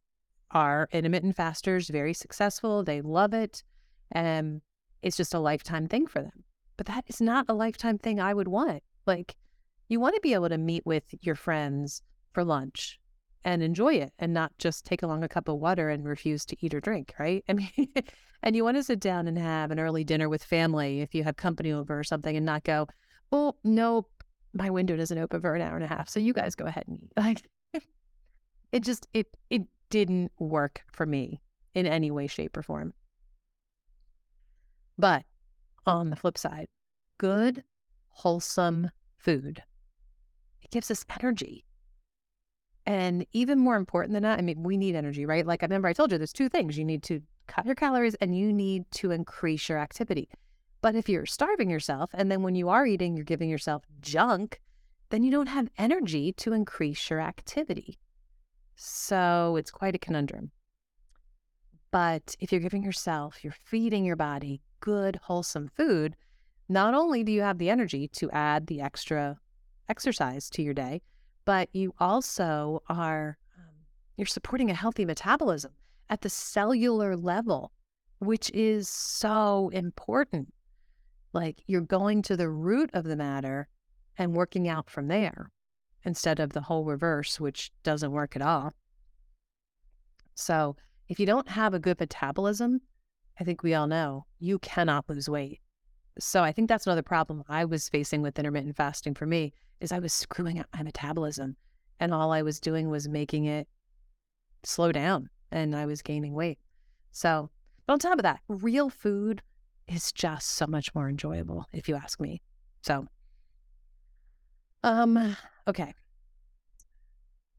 are 0.51 0.87
intermittent 0.91 1.35
fasters, 1.35 1.89
very 1.89 2.13
successful, 2.13 2.83
they 2.83 3.01
love 3.01 3.33
it, 3.33 3.63
and 4.11 4.61
it's 5.01 5.17
just 5.17 5.33
a 5.33 5.39
lifetime 5.39 5.87
thing 5.87 6.07
for 6.07 6.21
them. 6.21 6.43
But 6.77 6.87
that 6.87 7.05
is 7.07 7.21
not 7.21 7.45
a 7.49 7.53
lifetime 7.53 7.97
thing 7.97 8.19
I 8.19 8.33
would 8.33 8.47
want. 8.47 8.83
Like, 9.05 9.35
you 9.87 9.99
want 9.99 10.15
to 10.15 10.21
be 10.21 10.33
able 10.33 10.49
to 10.49 10.57
meet 10.57 10.85
with 10.85 11.03
your 11.21 11.35
friends 11.35 12.01
for 12.31 12.43
lunch 12.43 12.99
and 13.43 13.63
enjoy 13.63 13.95
it 13.95 14.13
and 14.19 14.33
not 14.33 14.51
just 14.57 14.85
take 14.85 15.01
along 15.01 15.23
a 15.23 15.29
cup 15.29 15.47
of 15.47 15.57
water 15.57 15.89
and 15.89 16.05
refuse 16.05 16.45
to 16.45 16.57
eat 16.61 16.73
or 16.73 16.81
drink, 16.81 17.13
right? 17.19 17.43
I 17.49 17.53
mean, 17.53 17.93
and 18.43 18.55
you 18.55 18.63
want 18.63 18.77
to 18.77 18.83
sit 18.83 18.99
down 18.99 19.27
and 19.27 19.37
have 19.37 19.71
an 19.71 19.79
early 19.79 20.03
dinner 20.03 20.29
with 20.29 20.43
family 20.43 21.01
if 21.01 21.15
you 21.15 21.23
have 21.23 21.35
company 21.35 21.71
over 21.71 21.97
or 21.97 22.03
something 22.03 22.35
and 22.35 22.45
not 22.45 22.63
go, 22.63 22.87
oh, 23.31 23.43
well, 23.43 23.57
no, 23.63 24.05
my 24.53 24.69
window 24.69 24.95
doesn't 24.95 25.17
open 25.17 25.41
for 25.41 25.55
an 25.55 25.61
hour 25.61 25.75
and 25.75 25.85
a 25.85 25.87
half. 25.87 26.09
So 26.09 26.19
you 26.19 26.33
guys 26.33 26.55
go 26.55 26.65
ahead 26.65 26.85
and 26.87 26.99
eat. 27.03 27.11
Like, 27.17 27.43
it 28.71 28.83
just, 28.83 29.07
it, 29.13 29.27
it 29.49 29.63
didn't 29.89 30.31
work 30.39 30.83
for 30.91 31.05
me 31.05 31.41
in 31.73 31.85
any 31.85 32.11
way, 32.11 32.27
shape, 32.27 32.57
or 32.57 32.63
form. 32.63 32.93
But 34.97 35.23
on 35.85 36.09
the 36.09 36.15
flip 36.15 36.37
side, 36.37 36.67
good, 37.17 37.63
wholesome 38.09 38.91
food, 39.17 39.63
it 40.61 40.71
gives 40.71 40.91
us 40.91 41.05
energy 41.21 41.65
and 42.89 43.23
even 43.33 43.59
more 43.59 43.75
important 43.75 44.13
than 44.13 44.23
that, 44.23 44.39
I 44.39 44.41
mean, 44.41 44.63
we 44.63 44.75
need 44.75 44.95
energy, 44.95 45.23
right? 45.23 45.45
Like 45.45 45.61
I 45.61 45.67
remember 45.67 45.87
I 45.87 45.93
told 45.93 46.11
you 46.11 46.17
there's 46.17 46.33
two 46.33 46.49
things. 46.49 46.75
You 46.75 46.83
need 46.83 47.03
to 47.03 47.21
cut 47.45 47.67
your 47.67 47.75
calories 47.75 48.15
and 48.15 48.35
you 48.35 48.51
need 48.51 48.89
to 48.93 49.11
increase 49.11 49.69
your 49.69 49.77
activity. 49.77 50.27
But 50.81 50.95
if 50.95 51.07
you're 51.07 51.27
starving 51.27 51.69
yourself 51.69 52.09
and 52.15 52.31
then 52.31 52.41
when 52.41 52.55
you 52.55 52.67
are 52.69 52.87
eating, 52.87 53.15
you're 53.15 53.25
giving 53.25 53.47
yourself 53.47 53.83
junk, 54.01 54.59
then 55.11 55.23
you 55.23 55.29
don't 55.29 55.49
have 55.49 55.69
energy 55.77 56.33
to 56.33 56.53
increase 56.53 57.11
your 57.11 57.19
activity. 57.19 57.99
So 58.81 59.57
it's 59.57 59.71
quite 59.71 59.93
a 59.93 59.99
conundrum. 59.99 60.51
But 61.91 62.33
if 62.39 62.49
you're 62.49 62.61
giving 62.61 62.81
yourself, 62.81 63.43
you're 63.43 63.51
feeding 63.51 64.05
your 64.05 64.15
body 64.15 64.61
good, 64.79 65.17
wholesome 65.21 65.67
food, 65.75 66.15
not 66.69 66.93
only 66.93 67.25
do 67.25 67.31
you 67.33 67.41
have 67.41 67.57
the 67.57 67.69
energy 67.69 68.07
to 68.13 68.31
add 68.31 68.67
the 68.67 68.79
extra 68.79 69.37
exercise 69.89 70.49
to 70.51 70.61
your 70.61 70.73
day, 70.73 71.01
but 71.43 71.67
you 71.73 71.93
also 71.99 72.81
are 72.87 73.37
um, 73.57 73.65
you're 74.15 74.25
supporting 74.25 74.71
a 74.71 74.75
healthy 74.75 75.03
metabolism 75.03 75.73
at 76.09 76.21
the 76.21 76.29
cellular 76.29 77.17
level, 77.17 77.73
which 78.19 78.49
is 78.51 78.87
so 78.87 79.67
important. 79.73 80.53
Like 81.33 81.63
you're 81.67 81.81
going 81.81 82.21
to 82.21 82.37
the 82.37 82.49
root 82.49 82.91
of 82.93 83.03
the 83.03 83.17
matter 83.17 83.67
and 84.17 84.37
working 84.37 84.69
out 84.69 84.89
from 84.89 85.09
there 85.09 85.51
instead 86.03 86.39
of 86.39 86.53
the 86.53 86.61
whole 86.61 86.85
reverse, 86.85 87.39
which 87.39 87.71
doesn't 87.83 88.11
work 88.11 88.35
at 88.35 88.41
all. 88.41 88.73
So, 90.35 90.75
if 91.07 91.19
you 91.19 91.25
don't 91.25 91.49
have 91.49 91.73
a 91.73 91.79
good 91.79 91.99
metabolism, 91.99 92.81
I 93.39 93.43
think 93.43 93.63
we 93.63 93.73
all 93.73 93.87
know 93.87 94.25
you 94.39 94.59
cannot 94.59 95.09
lose 95.09 95.27
weight. 95.27 95.59
So, 96.19 96.43
I 96.43 96.51
think 96.51 96.69
that's 96.69 96.87
another 96.87 97.01
problem 97.01 97.43
I 97.49 97.65
was 97.65 97.89
facing 97.89 98.21
with 98.21 98.39
intermittent 98.39 98.75
fasting 98.75 99.15
for 99.15 99.25
me 99.25 99.53
is 99.79 99.91
I 99.91 99.99
was 99.99 100.13
screwing 100.13 100.59
up 100.59 100.67
my 100.73 100.83
metabolism 100.83 101.55
and 101.99 102.13
all 102.13 102.31
I 102.31 102.41
was 102.41 102.59
doing 102.59 102.89
was 102.89 103.07
making 103.07 103.45
it 103.45 103.67
slow 104.63 104.91
down 104.91 105.29
and 105.51 105.75
I 105.75 105.85
was 105.85 106.01
gaining 106.01 106.33
weight. 106.33 106.59
So, 107.11 107.49
but 107.85 107.93
on 107.93 107.99
top 107.99 108.19
of 108.19 108.23
that, 108.23 108.39
real 108.47 108.89
food 108.89 109.41
is 109.87 110.11
just 110.11 110.51
so 110.51 110.67
much 110.67 110.93
more 110.93 111.09
enjoyable 111.09 111.65
if 111.73 111.89
you 111.89 111.95
ask 111.95 112.19
me. 112.19 112.41
So, 112.81 113.07
um, 114.83 115.35
okay. 115.69 115.93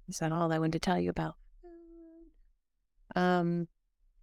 Is 0.08 0.18
that 0.18 0.32
all 0.32 0.52
I 0.52 0.58
wanted 0.58 0.72
to 0.72 0.78
tell 0.80 0.98
you 0.98 1.10
about? 1.10 1.36
Um, 3.16 3.68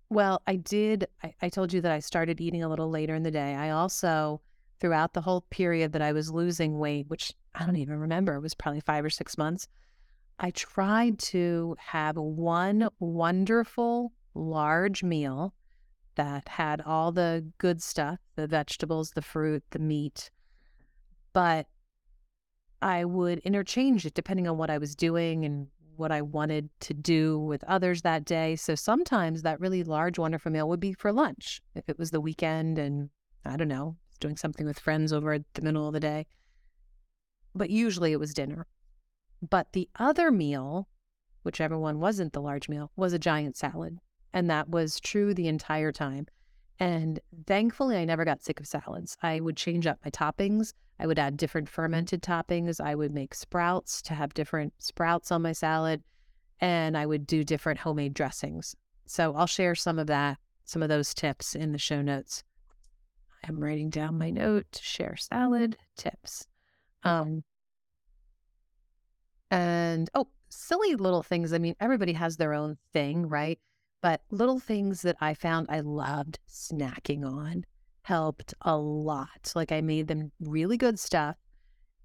Well, 0.09 0.41
I 0.47 0.55
did. 0.55 1.07
I, 1.23 1.33
I 1.41 1.49
told 1.49 1.73
you 1.73 1.81
that 1.81 1.91
I 1.91 1.99
started 1.99 2.39
eating 2.39 2.63
a 2.63 2.69
little 2.69 2.89
later 2.89 3.15
in 3.15 3.23
the 3.23 3.31
day. 3.31 3.55
I 3.55 3.71
also, 3.71 4.41
throughout 4.79 5.13
the 5.13 5.21
whole 5.21 5.41
period 5.49 5.91
that 5.93 6.01
I 6.01 6.13
was 6.13 6.31
losing 6.31 6.77
weight, 6.77 7.09
which 7.09 7.33
I 7.55 7.65
don't 7.65 7.75
even 7.75 7.99
remember, 7.99 8.35
it 8.35 8.41
was 8.41 8.53
probably 8.53 8.81
five 8.81 9.03
or 9.03 9.09
six 9.09 9.37
months, 9.37 9.67
I 10.39 10.51
tried 10.51 11.19
to 11.19 11.75
have 11.79 12.15
one 12.15 12.89
wonderful 12.99 14.13
large 14.35 15.03
meal 15.03 15.53
that 16.15 16.47
had 16.47 16.81
all 16.81 17.11
the 17.11 17.45
good 17.57 17.81
stuff 17.81 18.19
the 18.35 18.47
vegetables, 18.47 19.11
the 19.11 19.21
fruit, 19.21 19.63
the 19.71 19.79
meat. 19.79 20.31
But 21.33 21.67
I 22.81 23.05
would 23.05 23.39
interchange 23.39 24.05
it 24.05 24.13
depending 24.13 24.47
on 24.47 24.57
what 24.57 24.69
I 24.69 24.77
was 24.77 24.95
doing 24.95 25.45
and 25.45 25.67
what 25.95 26.11
I 26.11 26.21
wanted 26.21 26.69
to 26.81 26.93
do 26.93 27.39
with 27.39 27.63
others 27.63 28.03
that 28.03 28.23
day. 28.23 28.55
So 28.55 28.75
sometimes 28.75 29.41
that 29.41 29.59
really 29.59 29.83
large, 29.83 30.19
wonderful 30.19 30.51
meal 30.51 30.69
would 30.69 30.79
be 30.79 30.93
for 30.93 31.11
lunch 31.11 31.61
if 31.75 31.89
it 31.89 31.97
was 31.97 32.11
the 32.11 32.21
weekend 32.21 32.77
and 32.77 33.09
I 33.45 33.57
don't 33.57 33.67
know, 33.67 33.97
doing 34.19 34.37
something 34.37 34.65
with 34.65 34.79
friends 34.79 35.11
over 35.11 35.33
at 35.33 35.43
the 35.53 35.61
middle 35.61 35.87
of 35.87 35.93
the 35.93 35.99
day. 35.99 36.27
But 37.55 37.69
usually 37.69 38.11
it 38.11 38.19
was 38.19 38.33
dinner. 38.33 38.67
But 39.47 39.73
the 39.73 39.89
other 39.97 40.31
meal, 40.31 40.87
whichever 41.43 41.77
one 41.77 41.99
wasn't 41.99 42.33
the 42.33 42.41
large 42.41 42.69
meal, 42.69 42.91
was 42.95 43.13
a 43.13 43.19
giant 43.19 43.57
salad. 43.57 43.99
And 44.33 44.49
that 44.49 44.69
was 44.69 44.99
true 44.99 45.33
the 45.33 45.47
entire 45.47 45.91
time. 45.91 46.27
And 46.79 47.19
thankfully, 47.47 47.97
I 47.97 48.05
never 48.05 48.23
got 48.25 48.43
sick 48.43 48.59
of 48.59 48.67
salads. 48.67 49.17
I 49.23 49.39
would 49.39 49.57
change 49.57 49.87
up 49.87 49.99
my 50.05 50.11
toppings. 50.11 50.73
I 50.99 51.07
would 51.07 51.19
add 51.19 51.37
different 51.37 51.69
fermented 51.69 52.21
toppings. 52.21 52.79
I 52.79 52.95
would 52.95 53.11
make 53.11 53.33
sprouts 53.33 54.01
to 54.03 54.13
have 54.13 54.33
different 54.33 54.73
sprouts 54.77 55.31
on 55.31 55.41
my 55.41 55.53
salad. 55.53 56.03
And 56.59 56.97
I 56.97 57.05
would 57.05 57.25
do 57.25 57.43
different 57.43 57.79
homemade 57.79 58.13
dressings. 58.13 58.75
So 59.05 59.33
I'll 59.35 59.47
share 59.47 59.75
some 59.75 59.99
of 59.99 60.07
that, 60.07 60.37
some 60.65 60.83
of 60.83 60.89
those 60.89 61.13
tips 61.13 61.55
in 61.55 61.71
the 61.71 61.77
show 61.77 62.01
notes. 62.01 62.43
I'm 63.47 63.59
writing 63.59 63.89
down 63.89 64.17
my 64.17 64.29
note 64.29 64.65
to 64.71 64.83
share 64.83 65.15
salad 65.15 65.77
tips. 65.95 66.47
Um, 67.03 67.43
and 69.49 70.09
oh, 70.13 70.27
silly 70.49 70.95
little 70.95 71.23
things. 71.23 71.53
I 71.53 71.57
mean, 71.57 71.75
everybody 71.79 72.13
has 72.13 72.37
their 72.37 72.53
own 72.53 72.77
thing, 72.93 73.27
right? 73.27 73.59
But 74.07 74.21
little 74.31 74.57
things 74.57 75.01
that 75.01 75.17
I 75.19 75.33
found 75.33 75.67
I 75.69 75.81
loved 75.81 76.39
snacking 76.47 77.25
on 77.25 77.65
helped 78.03 78.53
a 78.61 78.77
lot. 78.77 79.51
Like 79.53 79.73
I 79.73 79.81
made 79.81 80.07
them 80.07 80.31
really 80.39 80.77
good 80.77 80.97
stuff 80.97 81.35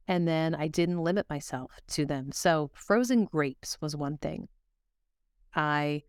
and 0.08 0.26
then 0.26 0.52
I 0.52 0.66
didn't 0.66 1.04
limit 1.04 1.30
myself 1.30 1.70
to 1.90 2.04
them. 2.04 2.32
So 2.32 2.72
frozen 2.74 3.26
grapes 3.26 3.80
was 3.80 3.94
one 3.94 4.18
thing. 4.18 4.48
I 5.54 6.02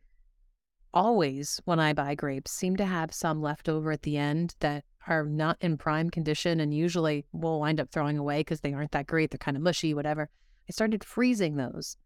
always, 0.95 1.61
when 1.65 1.79
I 1.79 1.93
buy 1.93 2.15
grapes, 2.15 2.49
seem 2.49 2.75
to 2.77 2.85
have 2.85 3.13
some 3.13 3.39
left 3.39 3.69
over 3.69 3.91
at 3.91 4.01
the 4.01 4.17
end 4.17 4.55
that 4.61 4.85
are 5.07 5.25
not 5.25 5.57
in 5.61 5.77
prime 5.77 6.09
condition 6.09 6.59
and 6.59 6.73
usually 6.73 7.27
we'll 7.33 7.59
wind 7.59 7.79
up 7.79 7.91
throwing 7.91 8.17
away 8.17 8.39
because 8.39 8.61
they 8.61 8.73
aren't 8.73 8.93
that 8.93 9.05
great. 9.05 9.29
They're 9.29 9.37
kind 9.37 9.57
of 9.57 9.61
mushy, 9.61 9.93
whatever. 9.93 10.31
I 10.67 10.71
started 10.71 11.03
freezing 11.03 11.57
those. 11.57 11.97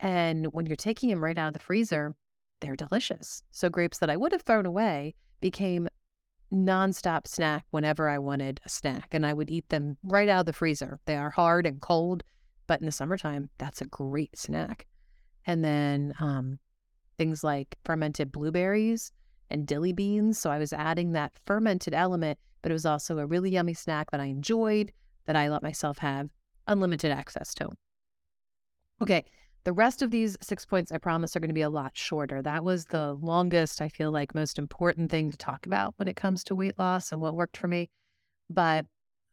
And 0.00 0.52
when 0.52 0.66
you're 0.66 0.76
taking 0.76 1.08
them 1.08 1.24
right 1.24 1.38
out 1.38 1.48
of 1.48 1.54
the 1.54 1.60
freezer, 1.60 2.14
they're 2.62 2.76
delicious. 2.76 3.42
So 3.50 3.68
grapes 3.68 3.98
that 3.98 4.08
I 4.08 4.16
would 4.16 4.32
have 4.32 4.42
thrown 4.42 4.64
away 4.64 5.14
became 5.40 5.88
nonstop 6.52 7.26
snack 7.26 7.64
whenever 7.70 8.08
I 8.08 8.18
wanted 8.18 8.60
a 8.64 8.68
snack, 8.68 9.08
and 9.12 9.26
I 9.26 9.34
would 9.34 9.50
eat 9.50 9.68
them 9.68 9.98
right 10.02 10.28
out 10.28 10.40
of 10.40 10.46
the 10.46 10.52
freezer. 10.52 11.00
They 11.04 11.16
are 11.16 11.30
hard 11.30 11.66
and 11.66 11.80
cold, 11.80 12.22
but 12.66 12.80
in 12.80 12.86
the 12.86 12.92
summertime, 12.92 13.50
that's 13.58 13.80
a 13.80 13.86
great 13.86 14.38
snack. 14.38 14.86
And 15.46 15.64
then 15.64 16.14
um, 16.20 16.58
things 17.18 17.42
like 17.42 17.76
fermented 17.84 18.32
blueberries 18.32 19.12
and 19.50 19.66
dilly 19.66 19.92
beans. 19.92 20.38
So 20.38 20.50
I 20.50 20.58
was 20.58 20.72
adding 20.72 21.12
that 21.12 21.32
fermented 21.46 21.94
element, 21.94 22.38
but 22.62 22.70
it 22.70 22.74
was 22.74 22.86
also 22.86 23.18
a 23.18 23.26
really 23.26 23.50
yummy 23.50 23.74
snack 23.74 24.10
that 24.10 24.20
I 24.20 24.26
enjoyed 24.26 24.92
that 25.26 25.36
I 25.36 25.48
let 25.48 25.62
myself 25.62 25.98
have 25.98 26.30
unlimited 26.68 27.10
access 27.10 27.54
to. 27.54 27.70
Okay, 29.00 29.24
the 29.64 29.72
rest 29.72 30.02
of 30.02 30.10
these 30.10 30.36
six 30.40 30.64
points, 30.64 30.90
I 30.90 30.98
promise, 30.98 31.36
are 31.36 31.40
going 31.40 31.48
to 31.48 31.54
be 31.54 31.62
a 31.62 31.70
lot 31.70 31.92
shorter. 31.94 32.42
That 32.42 32.64
was 32.64 32.86
the 32.86 33.14
longest, 33.14 33.80
I 33.80 33.88
feel 33.88 34.10
like, 34.10 34.34
most 34.34 34.58
important 34.58 35.10
thing 35.10 35.30
to 35.30 35.36
talk 35.36 35.66
about 35.66 35.94
when 35.96 36.08
it 36.08 36.16
comes 36.16 36.42
to 36.44 36.54
weight 36.54 36.78
loss 36.78 37.12
and 37.12 37.20
what 37.20 37.34
worked 37.34 37.56
for 37.56 37.68
me. 37.68 37.88
But 38.50 38.86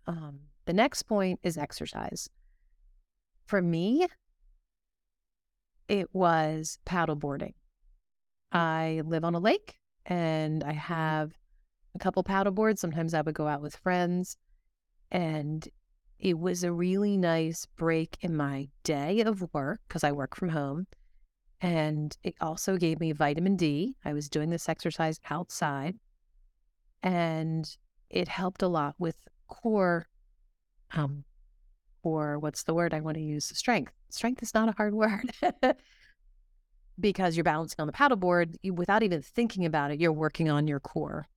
um, 0.08 0.40
the 0.66 0.74
next 0.74 1.04
point 1.04 1.40
is 1.42 1.58
exercise. 1.58 2.30
For 3.48 3.62
me, 3.62 4.08
it 5.88 6.08
was 6.14 6.78
paddleboarding. 6.86 7.54
I 8.52 9.02
live 9.06 9.24
on 9.24 9.36
a 9.36 9.40
lake 9.40 9.76
and 10.06 10.64
I 10.64 10.74
have 10.74 11.32
a 11.96 12.00
couple 12.00 12.24
paddle 12.24 12.54
boards. 12.54 12.82
Sometimes 12.82 13.14
I 13.14 13.22
would 13.22 13.36
go 13.36 13.48
out 13.48 13.62
with 13.62 13.76
friends. 13.76 14.38
And 15.12 15.68
it 16.20 16.38
was 16.38 16.64
a 16.64 16.72
really 16.72 17.18
nice 17.18 17.66
break 17.78 18.18
in 18.22 18.36
my 18.36 18.68
day 18.84 19.22
of 19.22 19.54
work 19.54 19.80
because 19.88 20.04
I 20.04 20.12
work 20.12 20.36
from 20.36 20.50
home. 20.50 20.88
And 21.62 22.16
it 22.24 22.36
also 22.42 22.78
gave 22.78 23.00
me 23.00 23.12
vitamin 23.12 23.56
D. 23.56 23.96
I 24.06 24.14
was 24.14 24.30
doing 24.30 24.50
this 24.50 24.70
exercise 24.70 25.20
outside 25.30 25.96
and 27.04 27.70
it 28.10 28.28
helped 28.28 28.62
a 28.62 28.68
lot 28.68 28.96
with 28.98 29.16
core 29.48 30.08
um 30.92 31.24
or 32.04 32.40
what's 32.40 32.64
the 32.64 32.74
word 32.74 32.94
I 32.94 33.02
want 33.02 33.16
to 33.16 33.24
use? 33.24 33.46
Strength. 33.46 33.94
Strength 34.10 34.44
is 34.44 34.54
not 34.54 34.70
a 34.70 34.74
hard 34.74 34.94
word. 34.96 35.32
because 37.00 37.36
you're 37.36 37.44
balancing 37.44 37.78
on 37.80 37.88
the 37.88 37.94
paddleboard, 37.94 38.56
you, 38.62 38.74
without 38.74 39.04
even 39.04 39.22
thinking 39.22 39.66
about 39.66 39.92
it, 39.92 40.00
you're 40.00 40.12
working 40.12 40.50
on 40.50 40.68
your 40.68 40.80
core. 40.80 41.28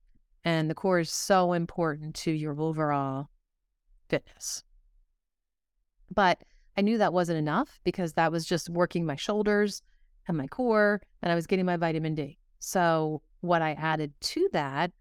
And 0.45 0.69
the 0.69 0.75
core 0.75 0.99
is 0.99 1.11
so 1.11 1.53
important 1.53 2.15
to 2.15 2.31
your 2.31 2.59
overall 2.59 3.27
fitness. 4.09 4.63
But 6.13 6.43
I 6.77 6.81
knew 6.81 6.97
that 6.97 7.13
wasn't 7.13 7.39
enough 7.39 7.79
because 7.83 8.13
that 8.13 8.31
was 8.31 8.45
just 8.45 8.69
working 8.69 9.05
my 9.05 9.15
shoulders 9.15 9.81
and 10.27 10.37
my 10.37 10.47
core, 10.47 11.01
and 11.21 11.31
I 11.31 11.35
was 11.35 11.47
getting 11.47 11.65
my 11.65 11.77
vitamin 11.77 12.15
D. 12.15 12.37
So, 12.59 13.21
what 13.41 13.61
I 13.61 13.73
added 13.73 14.13
to 14.21 14.49
that 14.53 14.91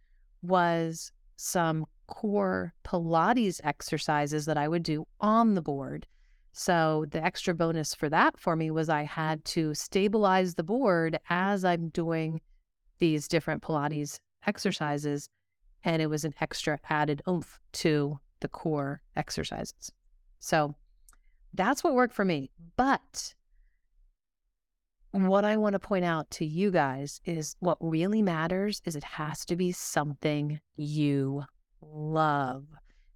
was 0.43 1.13
some 1.37 1.87
core 2.09 2.75
Pilates 2.85 3.61
exercises 3.63 4.47
that 4.47 4.59
I 4.59 4.69
would 4.69 4.83
do 4.83 5.07
on 5.21 5.55
the 5.55 5.63
board. 5.63 6.07
So, 6.53 7.07
the 7.11 7.25
extra 7.25 7.55
bonus 7.55 7.95
for 7.95 8.09
that 8.09 8.39
for 8.39 8.57
me 8.57 8.71
was 8.71 8.89
I 8.89 9.05
had 9.05 9.45
to 9.47 9.75
stabilize 9.75 10.55
the 10.55 10.65
board 10.65 11.19
as 11.31 11.65
I'm 11.65 11.89
doing 11.89 12.41
these 12.99 13.29
different 13.29 13.63
Pilates 13.63 14.19
exercises. 14.47 15.29
And 15.85 16.03
it 16.03 16.11
was 16.11 16.25
an 16.25 16.35
extra 16.41 16.79
added 16.91 17.23
oomph 17.29 17.59
to 17.73 18.19
the 18.41 18.49
core 18.49 19.01
exercises. 19.17 19.93
So, 20.41 20.75
that's 21.55 21.85
what 21.85 21.95
worked 21.95 22.15
for 22.15 22.25
me. 22.25 22.51
But 22.77 23.35
what 25.13 25.45
I 25.45 25.57
want 25.57 25.75
to 25.75 25.79
point 25.79 26.05
out 26.05 26.31
to 26.33 26.45
you 26.45 26.71
guys 26.71 27.21
is 27.25 27.55
what 27.61 27.77
really 27.81 28.23
matters 28.23 28.81
is 28.85 28.97
it 28.97 29.05
has 29.05 29.45
to 29.47 29.57
be 29.57 29.71
something 29.73 30.61
you 30.77 31.45
love 31.83 32.65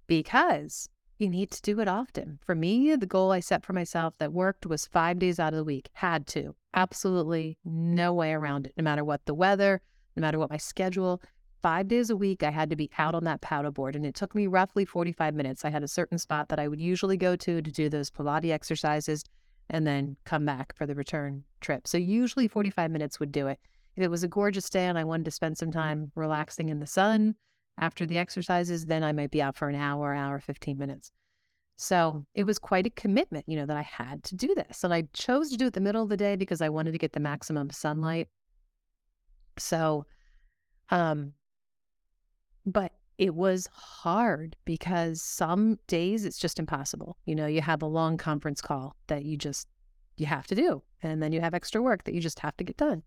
because 0.05 0.89
you 1.17 1.29
need 1.29 1.49
to 1.51 1.61
do 1.61 1.79
it 1.79 1.87
often. 1.87 2.37
For 2.45 2.53
me, 2.53 2.95
the 2.95 3.07
goal 3.07 3.31
I 3.31 3.39
set 3.39 3.65
for 3.65 3.73
myself 3.73 4.17
that 4.19 4.31
worked 4.31 4.67
was 4.67 4.85
five 4.85 5.17
days 5.17 5.39
out 5.39 5.53
of 5.53 5.57
the 5.57 5.63
week. 5.63 5.89
Had 5.93 6.27
to. 6.27 6.55
Absolutely 6.75 7.57
no 7.65 8.13
way 8.13 8.33
around 8.33 8.67
it, 8.67 8.73
no 8.77 8.83
matter 8.83 9.03
what 9.03 9.25
the 9.25 9.33
weather, 9.33 9.81
no 10.15 10.21
matter 10.21 10.37
what 10.37 10.51
my 10.51 10.57
schedule 10.57 11.21
five 11.67 11.89
days 11.89 12.09
a 12.09 12.15
week, 12.15 12.43
I 12.43 12.49
had 12.49 12.69
to 12.69 12.77
be 12.77 12.89
out 12.97 13.13
on 13.13 13.25
that 13.25 13.41
paddle 13.41 13.73
board. 13.73 13.97
And 13.97 14.05
it 14.05 14.15
took 14.15 14.33
me 14.33 14.47
roughly 14.47 14.85
45 14.85 15.35
minutes. 15.35 15.65
I 15.65 15.69
had 15.69 15.83
a 15.83 15.87
certain 15.89 16.17
spot 16.17 16.47
that 16.47 16.59
I 16.59 16.69
would 16.69 16.79
usually 16.79 17.17
go 17.17 17.35
to 17.35 17.61
to 17.61 17.71
do 17.71 17.89
those 17.89 18.09
Pilates 18.09 18.51
exercises 18.51 19.25
and 19.69 19.85
then 19.85 20.15
come 20.23 20.45
back 20.45 20.73
for 20.77 20.85
the 20.85 20.95
return 20.95 21.43
trip. 21.59 21.85
So 21.85 21.97
usually 21.97 22.47
45 22.47 22.89
minutes 22.89 23.19
would 23.19 23.33
do 23.33 23.47
it. 23.47 23.59
If 23.97 24.03
it 24.03 24.09
was 24.09 24.23
a 24.23 24.29
gorgeous 24.29 24.69
day 24.69 24.85
and 24.85 24.97
I 24.97 25.03
wanted 25.03 25.25
to 25.25 25.31
spend 25.31 25.57
some 25.57 25.69
time 25.69 26.09
relaxing 26.15 26.69
in 26.69 26.79
the 26.79 26.87
sun 26.87 27.35
after 27.77 28.05
the 28.05 28.17
exercises, 28.17 28.85
then 28.85 29.03
I 29.03 29.11
might 29.11 29.31
be 29.31 29.41
out 29.41 29.57
for 29.57 29.67
an 29.67 29.75
hour, 29.75 30.13
hour, 30.13 30.39
15 30.39 30.77
minutes. 30.77 31.11
So 31.75 32.25
it 32.33 32.45
was 32.45 32.59
quite 32.59 32.87
a 32.87 32.91
commitment, 32.91 33.43
you 33.45 33.57
know, 33.57 33.65
that 33.65 33.75
I 33.75 33.81
had 33.81 34.23
to 34.23 34.35
do 34.35 34.55
this. 34.55 34.85
And 34.85 34.93
I 34.93 35.03
chose 35.11 35.49
to 35.49 35.57
do 35.57 35.67
it 35.67 35.73
the 35.73 35.81
middle 35.81 36.01
of 36.01 36.07
the 36.07 36.15
day 36.15 36.37
because 36.37 36.61
I 36.61 36.69
wanted 36.69 36.93
to 36.93 36.97
get 36.97 37.11
the 37.11 37.19
maximum 37.19 37.71
sunlight. 37.71 38.29
So 39.57 40.05
um 40.89 41.33
but 42.67 42.91
it 43.17 43.33
was 43.33 43.67
hard 43.73 44.55
because 44.65 45.21
some 45.21 45.79
days 45.87 46.23
it's 46.25 46.37
just 46.37 46.59
impossible. 46.59 47.17
You 47.25 47.33
know, 47.33 47.47
you 47.47 47.61
have 47.61 47.81
a 47.81 47.87
long 47.87 48.17
conference 48.17 48.61
call 48.61 48.95
that 49.07 49.25
you 49.25 49.37
just 49.37 49.67
you 50.17 50.25
have 50.27 50.47
to 50.47 50.55
do, 50.55 50.83
and 51.01 51.21
then 51.21 51.31
you 51.31 51.41
have 51.41 51.53
extra 51.53 51.81
work 51.81 52.03
that 52.03 52.13
you 52.13 52.21
just 52.21 52.39
have 52.39 52.57
to 52.57 52.63
get 52.63 52.77
done. 52.77 53.03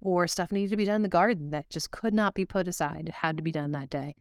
Or 0.00 0.28
stuff 0.28 0.52
needed 0.52 0.70
to 0.70 0.76
be 0.76 0.84
done 0.84 0.96
in 0.96 1.02
the 1.02 1.08
garden 1.08 1.50
that 1.50 1.70
just 1.70 1.90
could 1.90 2.14
not 2.14 2.34
be 2.34 2.44
put 2.44 2.68
aside. 2.68 3.08
It 3.08 3.14
had 3.14 3.36
to 3.36 3.42
be 3.42 3.50
done 3.50 3.72
that 3.72 3.90
day. 3.90 4.14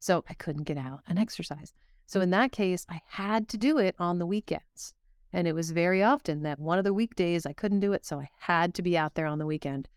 So 0.00 0.24
I 0.28 0.34
couldn't 0.34 0.64
get 0.64 0.78
out 0.78 1.00
and 1.06 1.18
exercise. 1.18 1.72
So 2.06 2.20
in 2.20 2.30
that 2.30 2.50
case, 2.50 2.84
I 2.88 3.00
had 3.06 3.48
to 3.50 3.58
do 3.58 3.78
it 3.78 3.94
on 3.98 4.18
the 4.18 4.26
weekends. 4.26 4.94
And 5.32 5.46
it 5.46 5.54
was 5.54 5.70
very 5.70 6.02
often 6.02 6.42
that 6.42 6.58
one 6.58 6.78
of 6.78 6.84
the 6.84 6.94
weekdays 6.94 7.46
I 7.46 7.52
couldn't 7.52 7.80
do 7.80 7.92
it. 7.92 8.04
So 8.04 8.18
I 8.18 8.28
had 8.38 8.74
to 8.74 8.82
be 8.82 8.98
out 8.98 9.14
there 9.14 9.26
on 9.26 9.38
the 9.38 9.46
weekend. 9.46 9.88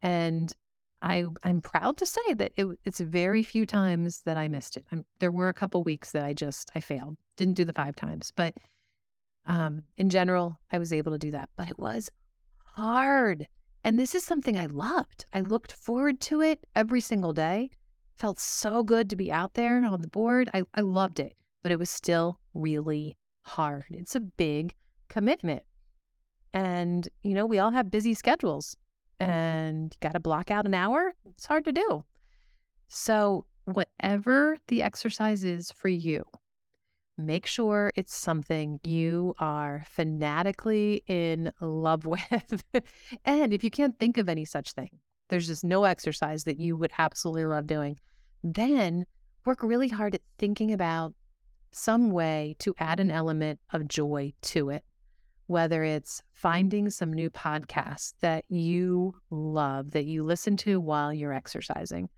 And 0.00 0.52
I 1.02 1.24
I'm 1.44 1.60
proud 1.60 1.96
to 1.98 2.06
say 2.06 2.34
that 2.34 2.52
it, 2.56 2.66
it's 2.84 3.00
very 3.00 3.42
few 3.42 3.66
times 3.66 4.22
that 4.24 4.36
I 4.36 4.48
missed 4.48 4.76
it. 4.76 4.84
I'm, 4.90 5.04
there 5.20 5.30
were 5.30 5.48
a 5.48 5.54
couple 5.54 5.82
weeks 5.82 6.12
that 6.12 6.24
I 6.24 6.32
just 6.32 6.70
I 6.74 6.80
failed, 6.80 7.16
didn't 7.36 7.54
do 7.54 7.64
the 7.64 7.72
five 7.72 7.96
times, 7.96 8.32
but 8.34 8.54
um, 9.46 9.82
in 9.96 10.10
general, 10.10 10.58
I 10.72 10.78
was 10.78 10.92
able 10.92 11.12
to 11.12 11.18
do 11.18 11.30
that. 11.30 11.48
But 11.56 11.70
it 11.70 11.78
was 11.78 12.10
hard, 12.64 13.46
and 13.84 13.98
this 13.98 14.14
is 14.14 14.24
something 14.24 14.58
I 14.58 14.66
loved. 14.66 15.26
I 15.32 15.40
looked 15.40 15.72
forward 15.72 16.20
to 16.22 16.40
it 16.40 16.66
every 16.74 17.00
single 17.00 17.32
day. 17.32 17.70
Felt 18.16 18.40
so 18.40 18.82
good 18.82 19.08
to 19.10 19.16
be 19.16 19.30
out 19.30 19.54
there 19.54 19.84
on 19.84 20.02
the 20.02 20.08
board. 20.08 20.50
I, 20.52 20.64
I 20.74 20.80
loved 20.80 21.20
it, 21.20 21.36
but 21.62 21.70
it 21.70 21.78
was 21.78 21.90
still 21.90 22.40
really 22.52 23.16
hard. 23.42 23.84
It's 23.90 24.16
a 24.16 24.20
big 24.20 24.74
commitment. 25.08 25.62
And, 26.52 27.08
you 27.22 27.34
know, 27.34 27.46
we 27.46 27.60
all 27.60 27.70
have 27.70 27.90
busy 27.90 28.14
schedules 28.14 28.76
and 29.20 29.92
you 29.94 29.98
got 30.00 30.14
to 30.14 30.20
block 30.20 30.50
out 30.50 30.66
an 30.66 30.74
hour. 30.74 31.14
It's 31.30 31.46
hard 31.46 31.64
to 31.64 31.72
do. 31.72 32.04
So, 32.88 33.44
whatever 33.64 34.56
the 34.68 34.82
exercise 34.82 35.44
is 35.44 35.70
for 35.72 35.88
you, 35.88 36.24
make 37.18 37.46
sure 37.46 37.92
it's 37.96 38.14
something 38.14 38.80
you 38.84 39.34
are 39.38 39.84
fanatically 39.90 41.02
in 41.06 41.52
love 41.60 42.06
with. 42.06 42.64
and 43.24 43.52
if 43.52 43.62
you 43.62 43.70
can't 43.70 43.98
think 43.98 44.16
of 44.16 44.28
any 44.28 44.44
such 44.44 44.72
thing, 44.72 44.90
there's 45.28 45.46
just 45.46 45.64
no 45.64 45.84
exercise 45.84 46.44
that 46.44 46.58
you 46.58 46.76
would 46.76 46.92
absolutely 46.98 47.44
love 47.44 47.66
doing, 47.66 47.98
then 48.42 49.04
work 49.44 49.62
really 49.62 49.88
hard 49.88 50.14
at 50.14 50.22
thinking 50.38 50.72
about 50.72 51.14
some 51.70 52.10
way 52.10 52.56
to 52.60 52.74
add 52.78 53.00
an 53.00 53.10
element 53.10 53.60
of 53.72 53.88
joy 53.88 54.32
to 54.40 54.70
it 54.70 54.84
whether 55.48 55.82
it's 55.82 56.22
finding 56.30 56.90
some 56.90 57.10
new 57.10 57.30
podcasts 57.30 58.12
that 58.20 58.44
you 58.48 59.14
love, 59.30 59.90
that 59.90 60.04
you 60.04 60.22
listen 60.22 60.56
to 60.58 60.78
while 60.78 61.12
you're 61.12 61.32
exercising, 61.32 62.08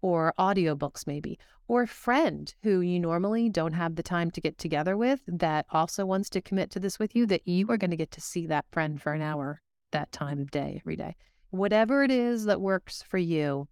or 0.00 0.32
audiobooks 0.38 1.06
maybe, 1.06 1.38
or 1.68 1.82
a 1.82 1.86
friend 1.86 2.54
who 2.62 2.80
you 2.80 2.98
normally 2.98 3.50
don't 3.50 3.74
have 3.74 3.94
the 3.96 4.02
time 4.02 4.30
to 4.30 4.40
get 4.40 4.56
together 4.56 4.96
with 4.96 5.20
that 5.28 5.66
also 5.70 6.06
wants 6.06 6.30
to 6.30 6.40
commit 6.40 6.70
to 6.70 6.80
this 6.80 6.98
with 6.98 7.14
you, 7.14 7.26
that 7.26 7.46
you 7.46 7.66
are 7.68 7.76
going 7.76 7.90
to 7.90 7.98
get 7.98 8.10
to 8.10 8.20
see 8.20 8.46
that 8.46 8.64
friend 8.72 9.00
for 9.00 9.12
an 9.12 9.20
hour 9.20 9.60
that 9.92 10.10
time 10.10 10.40
of 10.40 10.50
day 10.50 10.78
every 10.80 10.96
day. 10.96 11.14
Whatever 11.50 12.02
it 12.02 12.10
is 12.10 12.46
that 12.46 12.62
works 12.62 13.02
for 13.02 13.18
you, 13.18 13.68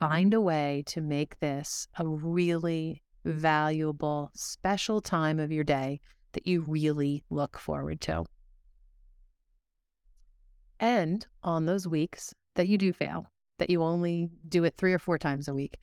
find 0.00 0.34
a 0.34 0.40
way 0.40 0.82
to 0.86 1.00
make 1.00 1.38
this 1.38 1.86
a 1.98 2.06
really 2.06 3.00
valuable, 3.24 4.32
special 4.34 5.00
time 5.00 5.38
of 5.38 5.52
your 5.52 5.64
day 5.64 6.00
that 6.32 6.46
you 6.46 6.64
really 6.66 7.24
look 7.30 7.58
forward 7.58 8.00
to. 8.02 8.24
And 10.80 11.26
on 11.42 11.66
those 11.66 11.88
weeks 11.88 12.34
that 12.54 12.68
you 12.68 12.78
do 12.78 12.92
fail, 12.92 13.26
that 13.58 13.70
you 13.70 13.82
only 13.82 14.30
do 14.48 14.64
it 14.64 14.74
three 14.76 14.92
or 14.92 14.98
four 14.98 15.18
times 15.18 15.48
a 15.48 15.54
week, 15.54 15.76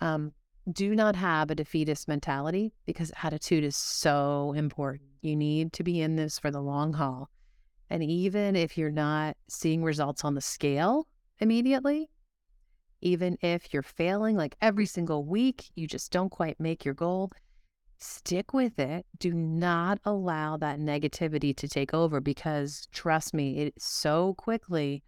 um, 0.00 0.32
do 0.72 0.94
not 0.94 1.16
have 1.16 1.50
a 1.50 1.54
defeatist 1.54 2.06
mentality 2.06 2.72
because 2.86 3.12
attitude 3.22 3.64
is 3.64 3.76
so 3.76 4.52
important. 4.56 5.08
You 5.20 5.34
need 5.34 5.72
to 5.74 5.82
be 5.82 6.00
in 6.00 6.14
this 6.16 6.38
for 6.38 6.50
the 6.50 6.60
long 6.60 6.92
haul. 6.92 7.28
And 7.90 8.02
even 8.02 8.54
if 8.54 8.78
you're 8.78 8.90
not 8.90 9.36
seeing 9.48 9.82
results 9.82 10.24
on 10.24 10.34
the 10.34 10.40
scale 10.40 11.06
immediately, 11.40 12.08
even 13.00 13.36
if 13.42 13.74
you're 13.74 13.82
failing 13.82 14.36
like 14.36 14.56
every 14.62 14.86
single 14.86 15.24
week, 15.24 15.70
you 15.74 15.88
just 15.88 16.12
don't 16.12 16.30
quite 16.30 16.60
make 16.60 16.84
your 16.84 16.94
goal, 16.94 17.32
stick 18.02 18.52
with 18.52 18.78
it. 18.78 19.06
Do 19.18 19.32
not 19.32 19.98
allow 20.04 20.56
that 20.58 20.78
negativity 20.78 21.56
to 21.56 21.68
take 21.68 21.94
over 21.94 22.20
because 22.20 22.88
trust 22.92 23.32
me, 23.32 23.58
it 23.58 23.74
so 23.78 24.34
quickly 24.34 25.02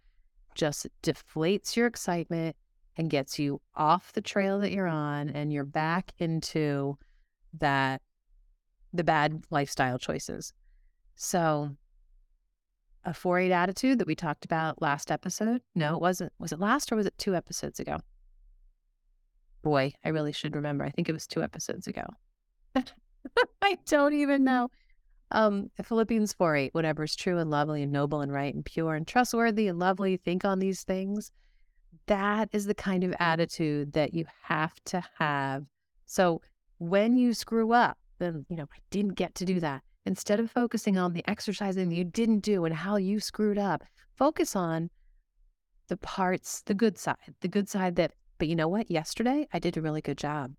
just 0.55 0.87
deflates 1.03 1.75
your 1.75 1.87
excitement 1.87 2.55
and 2.97 3.09
gets 3.09 3.37
you 3.37 3.61
off 3.75 4.13
the 4.13 4.21
trail 4.21 4.59
that 4.59 4.71
you're 4.71 4.87
on 4.87 5.29
and 5.29 5.51
you're 5.51 5.65
back 5.65 6.13
into 6.17 6.97
that 7.59 8.01
the 8.93 9.03
bad 9.03 9.43
lifestyle 9.49 9.99
choices. 9.99 10.53
So 11.15 11.75
a 13.03 13.11
4-8 13.11 13.51
attitude 13.51 13.99
that 13.99 14.07
we 14.07 14.15
talked 14.15 14.45
about 14.45 14.81
last 14.81 15.11
episode. 15.11 15.61
No, 15.75 15.95
it 15.95 16.01
wasn't. 16.01 16.31
Was 16.39 16.51
it 16.51 16.59
last 16.59 16.91
or 16.91 16.95
was 16.95 17.05
it 17.05 17.17
two 17.17 17.35
episodes 17.35 17.79
ago? 17.79 17.97
Boy, 19.61 19.93
I 20.03 20.09
really 20.09 20.31
should 20.31 20.55
remember. 20.55 20.85
I 20.85 20.89
think 20.89 21.09
it 21.09 21.13
was 21.13 21.27
two 21.27 21.43
episodes 21.43 21.87
ago. 21.87 22.05
I 23.61 23.77
don't 23.87 24.13
even 24.13 24.43
know. 24.43 24.69
Um, 25.31 25.71
Philippians 25.83 26.33
4 26.33 26.55
8, 26.55 26.73
whatever 26.73 27.03
is 27.03 27.15
true 27.15 27.39
and 27.39 27.49
lovely 27.49 27.83
and 27.83 27.91
noble 27.91 28.21
and 28.21 28.31
right 28.31 28.53
and 28.53 28.63
pure 28.63 28.95
and 28.95 29.07
trustworthy 29.07 29.67
and 29.67 29.79
lovely, 29.79 30.17
think 30.17 30.45
on 30.45 30.59
these 30.59 30.83
things. 30.83 31.31
That 32.07 32.49
is 32.51 32.65
the 32.65 32.75
kind 32.75 33.03
of 33.03 33.15
attitude 33.19 33.93
that 33.93 34.13
you 34.13 34.25
have 34.43 34.73
to 34.85 35.03
have. 35.17 35.65
So 36.05 36.41
when 36.77 37.17
you 37.17 37.33
screw 37.33 37.73
up, 37.73 37.97
then, 38.19 38.45
you 38.49 38.55
know, 38.55 38.67
I 38.71 38.77
didn't 38.91 39.15
get 39.15 39.33
to 39.35 39.45
do 39.45 39.59
that. 39.59 39.81
Instead 40.05 40.39
of 40.39 40.51
focusing 40.51 40.97
on 40.97 41.13
the 41.13 41.27
exercising 41.27 41.89
that 41.89 41.95
you 41.95 42.03
didn't 42.03 42.39
do 42.39 42.63
and 42.65 42.75
how 42.75 42.97
you 42.97 43.19
screwed 43.19 43.57
up, 43.57 43.83
focus 44.15 44.55
on 44.55 44.91
the 45.87 45.97
parts, 45.97 46.61
the 46.65 46.75
good 46.75 46.97
side, 46.97 47.15
the 47.41 47.47
good 47.47 47.67
side 47.67 47.95
that, 47.95 48.13
but 48.37 48.47
you 48.47 48.55
know 48.55 48.67
what? 48.67 48.91
Yesterday 48.91 49.47
I 49.51 49.59
did 49.59 49.77
a 49.77 49.81
really 49.81 50.01
good 50.01 50.17
job. 50.17 50.53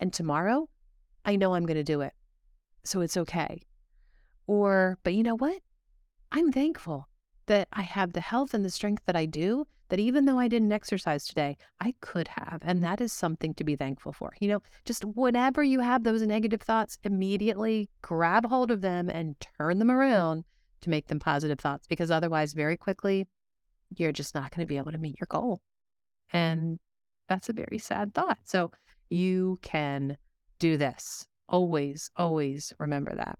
And 0.00 0.12
tomorrow 0.12 0.68
I 1.26 1.36
know 1.36 1.54
I'm 1.54 1.66
going 1.66 1.76
to 1.76 1.84
do 1.84 2.00
it. 2.00 2.14
So 2.84 3.02
it's 3.02 3.16
okay. 3.16 3.60
Or, 4.46 4.96
but 5.02 5.12
you 5.12 5.22
know 5.22 5.36
what? 5.36 5.58
I'm 6.32 6.52
thankful 6.52 7.08
that 7.46 7.68
I 7.72 7.82
have 7.82 8.12
the 8.12 8.20
health 8.20 8.54
and 8.54 8.64
the 8.64 8.70
strength 8.70 9.02
that 9.06 9.16
I 9.16 9.26
do, 9.26 9.66
that 9.88 10.00
even 10.00 10.24
though 10.24 10.38
I 10.38 10.48
didn't 10.48 10.72
exercise 10.72 11.26
today, 11.26 11.56
I 11.80 11.94
could 12.00 12.28
have. 12.28 12.60
And 12.62 12.82
that 12.82 13.00
is 13.00 13.12
something 13.12 13.54
to 13.54 13.64
be 13.64 13.76
thankful 13.76 14.12
for. 14.12 14.32
You 14.40 14.48
know, 14.48 14.62
just 14.84 15.04
whenever 15.04 15.62
you 15.62 15.80
have 15.80 16.04
those 16.04 16.22
negative 16.22 16.62
thoughts, 16.62 16.98
immediately 17.04 17.90
grab 18.02 18.46
hold 18.46 18.70
of 18.70 18.80
them 18.80 19.08
and 19.08 19.36
turn 19.58 19.78
them 19.78 19.90
around 19.90 20.44
to 20.82 20.90
make 20.90 21.08
them 21.08 21.18
positive 21.18 21.58
thoughts, 21.58 21.86
because 21.88 22.10
otherwise, 22.10 22.52
very 22.52 22.76
quickly, 22.76 23.26
you're 23.96 24.12
just 24.12 24.34
not 24.34 24.50
going 24.54 24.64
to 24.64 24.68
be 24.68 24.76
able 24.76 24.92
to 24.92 24.98
meet 24.98 25.18
your 25.20 25.26
goal. 25.28 25.60
And 26.32 26.78
that's 27.28 27.48
a 27.48 27.52
very 27.52 27.78
sad 27.78 28.14
thought. 28.14 28.38
So 28.44 28.70
you 29.08 29.58
can 29.62 30.16
do 30.58 30.76
this. 30.76 31.26
Always, 31.48 32.10
always 32.16 32.72
remember 32.78 33.14
that. 33.14 33.38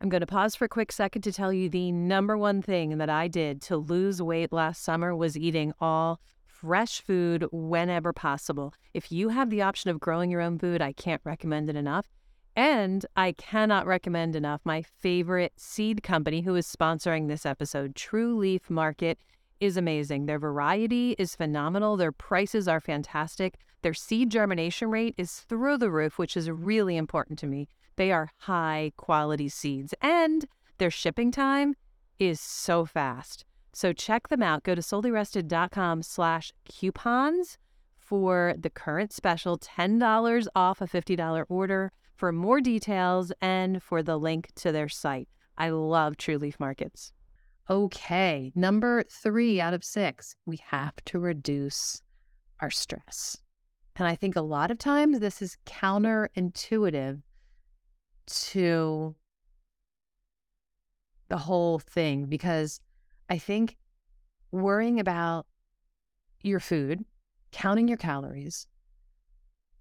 I'm 0.00 0.08
going 0.08 0.20
to 0.20 0.26
pause 0.26 0.54
for 0.54 0.64
a 0.64 0.68
quick 0.68 0.92
second 0.92 1.22
to 1.22 1.32
tell 1.32 1.52
you 1.52 1.68
the 1.68 1.92
number 1.92 2.38
one 2.38 2.62
thing 2.62 2.96
that 2.98 3.10
I 3.10 3.28
did 3.28 3.60
to 3.62 3.76
lose 3.76 4.22
weight 4.22 4.52
last 4.52 4.82
summer 4.82 5.14
was 5.14 5.36
eating 5.36 5.74
all 5.78 6.20
fresh 6.46 7.02
food 7.02 7.46
whenever 7.52 8.12
possible. 8.12 8.72
If 8.94 9.12
you 9.12 9.28
have 9.28 9.50
the 9.50 9.62
option 9.62 9.90
of 9.90 10.00
growing 10.00 10.30
your 10.30 10.40
own 10.40 10.58
food, 10.58 10.80
I 10.80 10.92
can't 10.92 11.20
recommend 11.24 11.68
it 11.68 11.76
enough. 11.76 12.08
And 12.56 13.04
I 13.16 13.32
cannot 13.32 13.86
recommend 13.86 14.34
enough 14.36 14.60
my 14.64 14.82
favorite 14.82 15.52
seed 15.56 16.02
company 16.02 16.40
who 16.42 16.54
is 16.54 16.66
sponsoring 16.66 17.28
this 17.28 17.44
episode, 17.44 17.94
True 17.94 18.36
Leaf 18.36 18.70
Market 18.70 19.18
is 19.60 19.76
amazing. 19.76 20.26
Their 20.26 20.38
variety 20.38 21.14
is 21.18 21.36
phenomenal. 21.36 21.96
Their 21.96 22.12
prices 22.12 22.66
are 22.66 22.80
fantastic. 22.80 23.58
Their 23.82 23.94
seed 23.94 24.30
germination 24.30 24.90
rate 24.90 25.14
is 25.16 25.40
through 25.40 25.78
the 25.78 25.90
roof, 25.90 26.18
which 26.18 26.36
is 26.36 26.50
really 26.50 26.96
important 26.96 27.38
to 27.40 27.46
me. 27.46 27.68
They 27.96 28.12
are 28.12 28.30
high 28.38 28.92
quality 28.96 29.48
seeds 29.48 29.94
and 30.00 30.46
their 30.78 30.90
shipping 30.90 31.30
time 31.30 31.74
is 32.18 32.40
so 32.40 32.86
fast. 32.86 33.44
So 33.72 33.92
check 33.92 34.28
them 34.28 34.42
out. 34.42 34.64
Go 34.64 34.74
to 34.74 34.80
soulyrested.com 34.80 36.02
slash 36.02 36.52
coupons 36.64 37.58
for 37.98 38.54
the 38.58 38.70
current 38.70 39.12
special 39.12 39.58
$10 39.58 40.46
off 40.56 40.80
a 40.80 40.86
$50 40.86 41.44
order 41.48 41.92
for 42.16 42.32
more 42.32 42.60
details 42.60 43.32
and 43.40 43.82
for 43.82 44.02
the 44.02 44.18
link 44.18 44.50
to 44.56 44.72
their 44.72 44.88
site. 44.88 45.28
I 45.56 45.70
love 45.70 46.16
True 46.16 46.38
Leaf 46.38 46.58
Markets 46.58 47.12
okay. 47.68 48.52
Number 48.54 49.04
three 49.10 49.60
out 49.60 49.74
of 49.74 49.84
six, 49.84 50.34
we 50.46 50.58
have 50.68 50.94
to 51.06 51.18
reduce 51.18 52.02
our 52.60 52.70
stress. 52.70 53.36
And 53.96 54.06
I 54.06 54.14
think 54.14 54.36
a 54.36 54.42
lot 54.42 54.70
of 54.70 54.78
times 54.78 55.18
this 55.18 55.42
is 55.42 55.58
counterintuitive 55.66 57.20
to 58.26 59.14
the 61.28 61.36
whole 61.36 61.78
thing 61.78 62.26
because 62.26 62.80
I 63.28 63.38
think 63.38 63.76
worrying 64.50 65.00
about 65.00 65.46
your 66.42 66.60
food, 66.60 67.04
counting 67.52 67.88
your 67.88 67.98
calories, 67.98 68.66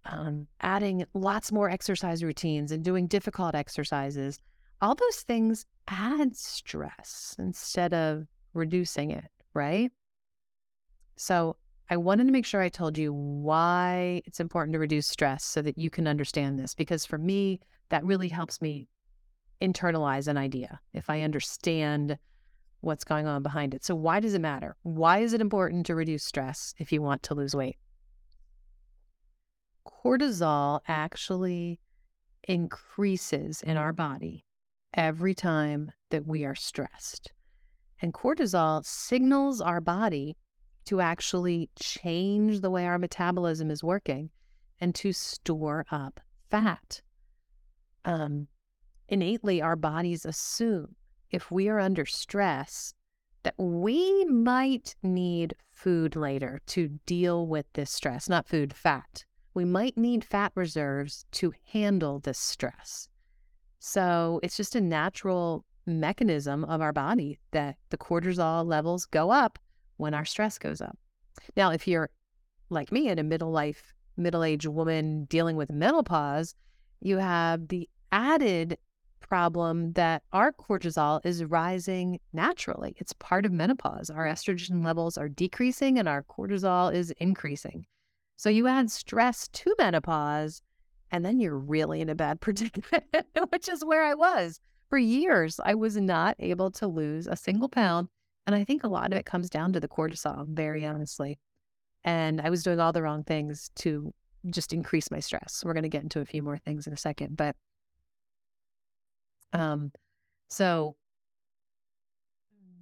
um, 0.06 0.48
adding 0.62 1.06
lots 1.14 1.52
more 1.52 1.70
exercise 1.70 2.24
routines 2.24 2.72
and 2.72 2.84
doing 2.84 3.08
difficult 3.08 3.56
exercises 3.56 4.40
all 4.82 4.96
those 4.96 5.22
things 5.22 5.66
add 5.88 6.36
stress 6.36 7.36
instead 7.40 7.94
of 7.94 8.28
reducing 8.54 9.12
it, 9.12 9.30
right? 9.54 9.92
So 11.18 11.58
I 11.90 11.98
wanted 11.98 12.28
to 12.28 12.34
make 12.34 12.46
sure 12.46 12.62
I 12.62 12.70
told 12.70 12.98
you 12.98 13.12
why 13.12 14.22
it's 14.26 14.40
important 14.40 14.74
to 14.74 14.80
reduce 14.80 15.08
stress 15.08 15.44
so 15.44 15.62
that 15.62 15.78
you 15.78 15.90
can 15.90 16.08
understand 16.08 16.60
this. 16.60 16.76
Because 16.76 17.06
for 17.06 17.18
me, 17.18 17.60
that 17.90 18.06
really 18.06 18.30
helps 18.30 18.62
me 18.62 18.88
internalize 19.62 20.28
an 20.28 20.38
idea. 20.38 20.80
If 20.94 21.10
I 21.10 21.22
understand 21.22 22.18
what's 22.82 23.04
going 23.04 23.28
on 23.28 23.44
behind 23.44 23.74
it. 23.74 23.84
So, 23.84 23.96
why 23.96 24.20
does 24.20 24.34
it 24.34 24.40
matter? 24.40 24.76
Why 24.84 25.20
is 25.20 25.34
it 25.34 25.42
important 25.42 25.86
to 25.88 25.96
reduce 25.96 26.24
stress 26.24 26.74
if 26.78 26.92
you 26.92 27.02
want 27.02 27.24
to 27.24 27.34
lose 27.34 27.56
weight? 27.56 27.78
Cortisol 29.86 30.80
actually 30.88 31.80
increases 32.48 33.62
in 33.62 33.76
our 33.76 33.92
body 33.92 34.46
every 34.94 35.34
time 35.34 35.92
that 36.10 36.26
we 36.26 36.46
are 36.46 36.56
stressed. 36.56 37.32
And 38.02 38.14
cortisol 38.14 38.86
signals 38.86 39.62
our 39.62 39.82
body 39.82 40.38
to 40.86 41.02
actually 41.02 41.70
change 41.80 42.62
the 42.62 42.72
way 42.72 42.86
our 42.86 42.98
metabolism 42.98 43.70
is 43.70 43.84
working 43.84 44.30
and 44.80 44.96
to 44.96 45.14
store 45.14 45.86
up 45.92 46.20
fat. 46.50 47.02
Um, 48.06 48.48
innately, 49.08 49.62
our 49.62 49.76
bodies 49.76 50.26
assume 50.26 50.96
if 51.30 51.52
we 51.52 51.68
are 51.70 51.80
under 51.80 52.06
stress 52.06 52.94
that 53.44 53.56
we 53.58 54.26
might 54.26 54.96
need 55.04 55.54
food 55.72 56.16
later 56.16 56.60
to 56.68 57.00
deal 57.06 57.48
with 57.48 57.66
this 57.74 57.92
stress, 57.92 58.28
not 58.28 58.48
food, 58.48 58.74
fat. 58.74 59.24
We 59.54 59.66
might 59.66 59.98
need 59.98 60.24
fat 60.24 60.52
reserves 60.56 61.26
to 61.34 61.54
handle 61.72 62.20
this 62.20 62.40
stress. 62.40 63.10
So 63.80 64.40
it's 64.44 64.58
just 64.58 64.76
a 64.76 64.82
natural 64.82 65.66
mechanism 65.86 66.66
of 66.66 66.82
our 66.82 66.94
body 66.94 67.40
that 67.52 67.78
the 67.90 67.98
cortisol 67.98 68.66
levels 68.66 69.06
go 69.06 69.32
up 69.32 69.58
when 69.98 70.14
our 70.14 70.26
stress 70.26 70.58
goes 70.58 70.82
up. 70.82 70.98
Now, 71.56 71.72
if 71.72 71.88
you're 71.88 72.10
like 72.70 72.92
me 72.92 73.10
in 73.10 73.20
a 73.20 73.24
middle 73.24 73.52
life, 73.52 73.94
middle 74.18 74.44
aged 74.44 74.68
woman 74.68 75.26
dealing 75.26 75.56
with 75.56 75.72
menopause, 75.72 76.54
you 77.02 77.18
have 77.18 77.70
the 77.70 77.90
added 78.12 78.78
problem 79.20 79.94
that 79.94 80.24
our 80.34 80.52
cortisol 80.52 81.22
is 81.24 81.44
rising 81.44 82.20
naturally. 82.34 82.96
It's 82.98 83.14
part 83.14 83.46
of 83.46 83.52
menopause. 83.52 84.10
Our 84.10 84.26
estrogen 84.26 84.84
levels 84.84 85.18
are 85.18 85.30
decreasing 85.30 86.00
and 86.00 86.08
our 86.08 86.24
cortisol 86.24 86.94
is 86.94 87.12
increasing. 87.12 87.86
So 88.38 88.50
you 88.50 88.68
add 88.68 88.90
stress 88.90 89.48
to 89.50 89.76
menopause, 89.78 90.62
and 91.12 91.26
then 91.26 91.40
you're 91.40 91.58
really 91.58 92.02
in 92.02 92.10
a 92.10 92.16
bad 92.16 92.42
predicament, 92.42 93.06
which 93.50 93.70
is 93.70 93.84
where 93.84 94.04
I 94.04 94.14
was. 94.14 94.60
For 94.90 94.98
years, 94.98 95.60
I 95.64 95.76
was 95.76 95.98
not 95.98 96.36
able 96.40 96.72
to 96.72 96.88
lose 96.88 97.28
a 97.28 97.36
single 97.36 97.70
pound. 97.70 98.10
And 98.48 98.56
I 98.56 98.64
think 98.64 98.84
a 98.84 98.88
lot 98.88 99.12
of 99.12 99.18
it 99.18 99.26
comes 99.26 99.50
down 99.50 99.74
to 99.74 99.80
the 99.80 99.88
cortisol, 99.88 100.48
very 100.48 100.84
honestly. 100.86 101.38
And 102.04 102.42
I 102.42 102.50
was 102.50 102.64
doing 102.64 102.80
all 102.80 102.92
the 102.92 103.04
wrong 103.04 103.24
things 103.24 103.70
to 103.76 104.12
just 104.50 104.74
increase 104.74 105.12
my 105.12 105.20
stress. 105.20 105.62
We're 105.64 105.74
going 105.74 105.84
to 105.84 105.90
get 105.90 106.04
into 106.04 106.22
a 106.22 106.26
few 106.26 106.42
more 106.42 106.58
things 106.58 106.88
in 106.88 106.94
a 106.94 106.98
second. 106.98 107.38
But 107.38 107.56
um, 109.54 109.92
so 110.48 110.96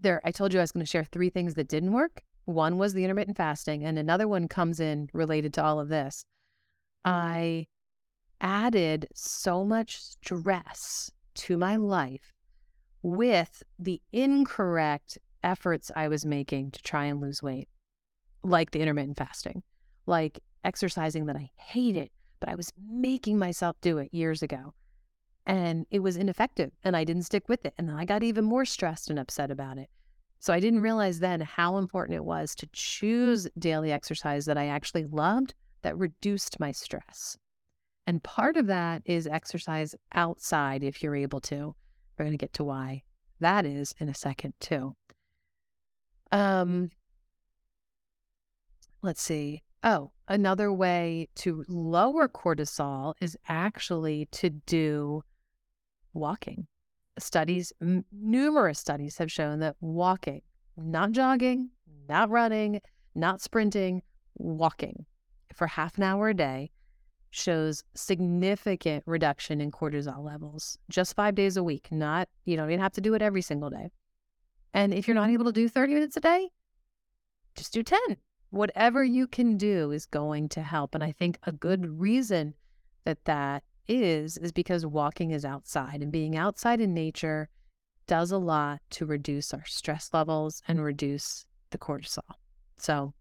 there, 0.02 0.22
I 0.24 0.32
told 0.32 0.54
you 0.54 0.60
I 0.60 0.64
was 0.64 0.72
going 0.72 0.86
to 0.86 0.90
share 0.90 1.04
three 1.04 1.30
things 1.30 1.56
that 1.56 1.68
didn't 1.68 1.92
work. 1.92 2.22
One 2.46 2.78
was 2.78 2.94
the 2.94 3.04
intermittent 3.04 3.36
fasting, 3.36 3.84
and 3.84 4.00
another 4.00 4.28
one 4.28 4.48
comes 4.48 4.80
in 4.80 5.10
related 5.12 5.54
to 5.56 5.64
all 5.64 5.82
of 5.82 5.90
this. 5.90 6.24
I 7.04 7.68
added 8.42 9.08
so 9.14 9.64
much 9.64 10.02
stress 10.02 11.12
to 11.36 11.58
my 11.58 11.76
life 11.76 12.34
with 13.02 13.64
the 13.80 14.02
incorrect 14.12 15.18
efforts 15.44 15.92
I 15.96 16.08
was 16.08 16.26
making 16.26 16.72
to 16.72 16.82
try 16.82 17.06
and 17.06 17.22
lose 17.22 17.42
weight, 17.42 17.70
like 18.44 18.72
the 18.72 18.82
intermittent 18.82 19.18
fasting, 19.18 19.64
like 20.06 20.40
exercising 20.64 21.26
that 21.28 21.36
I 21.36 21.52
hated, 21.58 22.10
but 22.40 22.50
I 22.50 22.56
was 22.56 22.74
making 22.90 23.38
myself 23.38 23.76
do 23.82 23.98
it 23.98 24.14
years 24.14 24.42
ago. 24.42 24.74
And 25.46 25.86
it 25.92 26.00
was 26.00 26.18
ineffective, 26.18 26.72
and 26.84 26.98
I 26.98 27.06
didn't 27.06 27.24
stick 27.24 27.48
with 27.48 27.66
it. 27.66 27.74
And 27.78 27.88
then 27.88 27.96
I 27.96 28.04
got 28.04 28.24
even 28.24 28.44
more 28.44 28.66
stressed 28.66 29.10
and 29.10 29.18
upset 29.18 29.50
about 29.50 29.78
it. 29.78 29.90
So 30.40 30.54
I 30.54 30.60
didn't 30.60 30.82
realize 30.82 31.20
then 31.20 31.42
how 31.42 31.78
important 31.78 32.16
it 32.18 32.26
was 32.26 32.54
to 32.56 32.68
choose 32.74 33.48
daily 33.58 33.92
exercise 33.92 34.46
that 34.46 34.58
I 34.58 34.68
actually 34.68 35.06
loved 35.06 35.54
that 35.82 35.98
reduced 35.98 36.60
my 36.60 36.72
stress. 36.72 37.38
And 38.08 38.24
part 38.24 38.56
of 38.56 38.68
that 38.68 39.02
is 39.06 39.28
exercise 39.28 39.94
outside 40.16 40.82
if 40.82 41.04
you're 41.04 41.16
able 41.16 41.42
to. 41.42 41.76
We're 42.18 42.26
going 42.26 42.32
to 42.32 42.38
get 42.38 42.54
to 42.54 42.64
why 42.64 43.04
that 43.42 43.66
is 43.66 43.94
in 44.00 44.08
a 44.08 44.16
second, 44.16 44.54
too. 44.62 44.96
Um, 46.32 46.90
let's 49.02 49.22
see. 49.22 49.62
Oh, 49.84 50.12
another 50.28 50.72
way 50.72 51.28
to 51.36 51.66
lower 51.68 52.28
cortisol 52.28 53.14
is 53.22 53.38
actually 53.48 54.28
to 54.32 54.50
do 54.50 55.22
walking. 56.14 56.68
Studies, 57.20 57.74
m- 57.82 58.06
numerous 58.12 58.80
studies 58.80 59.18
have 59.18 59.32
shown 59.32 59.60
that 59.60 59.76
walking, 59.82 60.42
not 60.78 61.12
jogging, 61.12 61.70
not 62.08 62.30
running, 62.30 62.80
not 63.14 63.42
sprinting, 63.42 64.02
walking 64.36 65.06
for 65.54 65.68
half 65.68 65.98
an 65.98 66.04
hour 66.04 66.30
a 66.30 66.34
day 66.34 66.72
shows 67.38 67.84
significant 67.94 69.04
reduction 69.06 69.62
in 69.62 69.72
cortisol 69.72 70.24
levels 70.24 70.78
just 70.90 71.16
five 71.16 71.36
days 71.36 71.58
a 71.58 71.64
week. 71.64 71.88
Not, 71.92 72.28
you 72.46 72.58
don't 72.58 72.70
even 72.70 72.82
have 72.82 72.94
to 72.94 73.02
do 73.02 73.14
it 73.14 73.22
every 73.22 73.42
single 73.42 73.70
day. 73.70 73.92
And 74.74 74.94
if 74.94 75.08
you're 75.08 75.16
not 75.16 75.26
mm-hmm. 75.26 75.34
able 75.34 75.46
to 75.46 75.52
do 75.52 75.70
30 75.70 75.94
minutes 75.94 76.18
a 76.18 76.22
day, 76.22 76.50
just 77.56 77.74
do 77.74 77.84
10. 77.84 78.00
Whatever 78.50 79.04
you 79.04 79.28
can 79.28 79.58
do 79.58 79.92
is 79.92 80.06
going 80.06 80.50
to 80.50 80.62
help. 80.62 80.96
And 80.96 81.04
I 81.04 81.12
think 81.12 81.38
a 81.44 81.52
good 81.52 82.00
reason 82.00 82.54
that 83.06 83.26
that 83.26 83.64
is, 83.88 84.38
is 84.38 84.52
because 84.52 84.86
walking 84.86 85.32
is 85.32 85.46
outside 85.46 86.02
and 86.02 86.12
being 86.12 86.38
outside 86.38 86.82
in 86.82 86.94
nature 86.94 87.50
does 88.08 88.32
a 88.32 88.38
lot 88.38 88.80
to 88.90 89.06
reduce 89.06 89.54
our 89.54 89.66
stress 89.66 90.10
levels 90.14 90.62
and 90.68 90.84
reduce 90.84 91.46
the 91.72 91.78
cortisol. 91.78 92.36
So, 92.78 93.14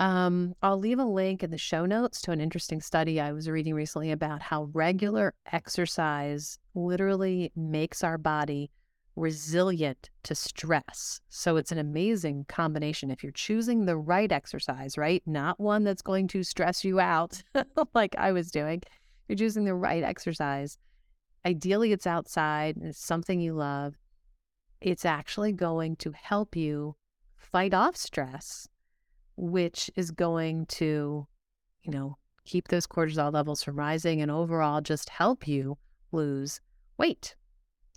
um, 0.00 0.54
I'll 0.62 0.78
leave 0.78 0.98
a 0.98 1.04
link 1.04 1.42
in 1.42 1.50
the 1.50 1.58
show 1.58 1.84
notes 1.84 2.22
to 2.22 2.30
an 2.30 2.40
interesting 2.40 2.80
study 2.80 3.20
I 3.20 3.32
was 3.32 3.50
reading 3.50 3.74
recently 3.74 4.10
about 4.10 4.40
how 4.40 4.70
regular 4.72 5.34
exercise 5.52 6.58
literally 6.74 7.52
makes 7.54 8.02
our 8.02 8.16
body 8.16 8.70
resilient 9.14 10.08
to 10.22 10.34
stress. 10.34 11.20
So 11.28 11.58
it's 11.58 11.70
an 11.70 11.76
amazing 11.76 12.46
combination. 12.48 13.10
If 13.10 13.22
you're 13.22 13.30
choosing 13.30 13.84
the 13.84 13.98
right 13.98 14.32
exercise, 14.32 14.96
right? 14.96 15.22
Not 15.26 15.60
one 15.60 15.84
that's 15.84 16.00
going 16.00 16.28
to 16.28 16.44
stress 16.44 16.82
you 16.82 16.98
out 16.98 17.42
like 17.94 18.14
I 18.16 18.32
was 18.32 18.50
doing. 18.50 18.82
You're 19.28 19.36
choosing 19.36 19.66
the 19.66 19.74
right 19.74 20.02
exercise. 20.02 20.78
Ideally, 21.44 21.92
it's 21.92 22.06
outside 22.06 22.76
and 22.76 22.86
it's 22.86 23.04
something 23.04 23.38
you 23.38 23.52
love. 23.52 23.96
It's 24.80 25.04
actually 25.04 25.52
going 25.52 25.96
to 25.96 26.12
help 26.12 26.56
you 26.56 26.96
fight 27.36 27.74
off 27.74 27.96
stress 27.96 28.66
which 29.40 29.90
is 29.96 30.10
going 30.10 30.66
to, 30.66 31.26
you 31.82 31.90
know, 31.90 32.18
keep 32.44 32.68
those 32.68 32.86
cortisol 32.86 33.32
levels 33.32 33.62
from 33.62 33.78
rising 33.78 34.20
and 34.20 34.30
overall 34.30 34.82
just 34.82 35.08
help 35.08 35.48
you 35.48 35.78
lose 36.12 36.60
weight. 36.98 37.34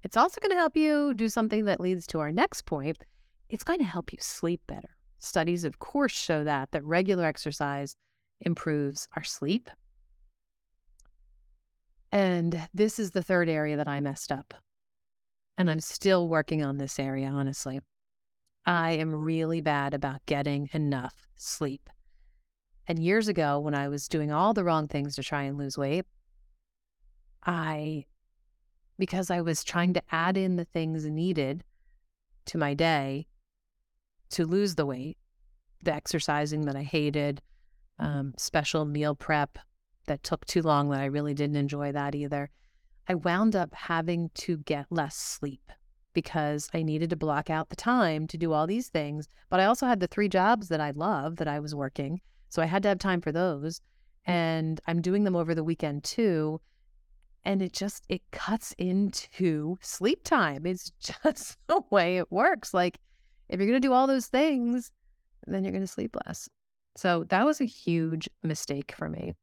It's 0.04 0.16
also 0.16 0.40
going 0.40 0.52
to 0.52 0.58
help 0.58 0.78
you 0.78 1.14
do 1.14 1.28
something 1.28 1.66
that 1.66 1.82
leads 1.82 2.08
to 2.08 2.20
our 2.20 2.32
next 2.32 2.66
point. 2.66 3.04
It's 3.50 3.64
going 3.66 3.80
to 3.80 3.86
help 3.86 4.14
you 4.14 4.20
sleep 4.22 4.62
better. 4.68 4.96
Studies, 5.20 5.66
of 5.66 5.80
course, 5.80 6.14
show 6.14 6.46
that 6.46 6.72
that 6.72 6.84
regular 6.86 7.26
exercise 7.26 7.96
improves 8.40 9.10
our 9.16 9.24
sleep. 9.24 9.70
And 12.12 12.70
this 12.74 13.00
is 13.00 13.12
the 13.12 13.24
third 13.24 13.50
area 13.50 13.76
that 13.76 13.88
I 13.88 14.00
messed 14.00 14.32
up. 14.32 14.54
And 15.58 15.70
I'm 15.70 15.82
still 15.82 16.30
working 16.30 16.64
on 16.64 16.78
this 16.78 17.00
area, 17.00 17.28
honestly. 17.28 17.82
I 18.66 18.92
am 18.92 19.14
really 19.14 19.62
bad 19.62 19.94
about 19.94 20.26
getting 20.26 20.70
enough 20.74 21.28
sleep. 21.36 21.90
And 22.88 23.00
years 23.00 23.28
ago, 23.28 23.60
when 23.60 23.74
I 23.74 23.88
was 23.88 24.08
doing 24.08 24.32
all 24.32 24.54
the 24.54 24.64
wrong 24.64 24.88
things 24.88 25.16
to 25.16 25.24
try 25.24 25.44
and 25.44 25.58
lose 25.58 25.78
weight, 25.78 26.06
I, 27.46 28.06
because 28.98 29.30
I 29.30 29.42
was 29.42 29.64
trying 29.64 29.94
to 29.94 30.04
add 30.12 30.38
in 30.38 30.56
the 30.56 30.66
things 30.66 31.06
needed 31.06 31.64
to 32.46 32.58
my 32.58 32.74
day 32.74 33.28
to 34.32 34.46
lose 34.46 34.76
the 34.76 34.86
weight, 34.86 35.18
the 35.82 35.94
exercising 35.94 36.66
that 36.66 36.76
I 36.76 36.84
hated, 36.84 37.42
um, 38.00 38.34
special 38.38 38.86
meal 38.86 39.16
prep 39.16 39.58
that 40.08 40.24
took 40.24 40.46
too 40.46 40.62
long 40.62 40.90
that 40.90 41.00
I 41.00 41.06
really 41.06 41.34
didn't 41.34 41.56
enjoy 41.56 41.92
that 41.92 42.16
either. 42.16 42.50
I 43.08 43.16
wound 43.16 43.56
up 43.56 43.74
having 43.74 44.30
to 44.36 44.58
get 44.58 44.88
less 44.90 45.16
sleep 45.16 45.72
because 46.14 46.70
I 46.74 46.84
needed 46.84 47.10
to 47.10 47.16
block 47.16 47.50
out 47.50 47.70
the 47.70 47.76
time 47.76 48.28
to 48.28 48.38
do 48.38 48.54
all 48.54 48.68
these 48.68 48.90
things. 48.90 49.28
But 49.50 49.60
I 49.60 49.66
also 49.66 49.86
had 49.86 50.00
the 50.00 50.08
three 50.08 50.30
jobs 50.30 50.70
that 50.70 50.82
I 50.82 50.92
love 50.92 51.38
that 51.38 51.48
I 51.48 51.60
was 51.60 51.76
working. 51.76 52.22
So 52.50 52.62
I 52.62 52.66
had 52.66 52.84
to 52.84 52.90
have 52.90 53.00
time 53.00 53.22
for 53.22 53.32
those. 53.32 53.80
Mm. 54.28 54.34
And 54.34 54.82
I'm 54.88 55.02
doing 55.02 55.24
them 55.24 55.36
over 55.36 55.56
the 55.56 55.64
weekend 55.64 56.04
too. 56.04 56.62
And 57.46 57.62
it 57.62 57.74
just 57.74 58.06
it 58.10 58.22
cuts 58.32 58.74
into 58.78 59.78
sleep 59.82 60.24
time. 60.24 60.66
It's 60.66 60.92
just 61.24 61.58
the 61.68 61.82
way 61.90 62.18
it 62.18 62.32
works. 62.32 62.74
Like 62.74 63.00
if 63.50 63.60
you're 63.60 63.68
gonna 63.68 63.80
do 63.80 63.94
all 63.94 64.08
those 64.08 64.28
things, 64.28 64.92
then 65.48 65.64
you're 65.64 65.74
gonna 65.74 65.88
sleep 65.88 66.16
less. 66.26 66.48
So 66.96 67.26
that 67.30 67.46
was 67.46 67.60
a 67.60 67.66
huge 67.66 68.30
mistake 68.44 68.94
for 68.96 69.10
me. 69.10 69.34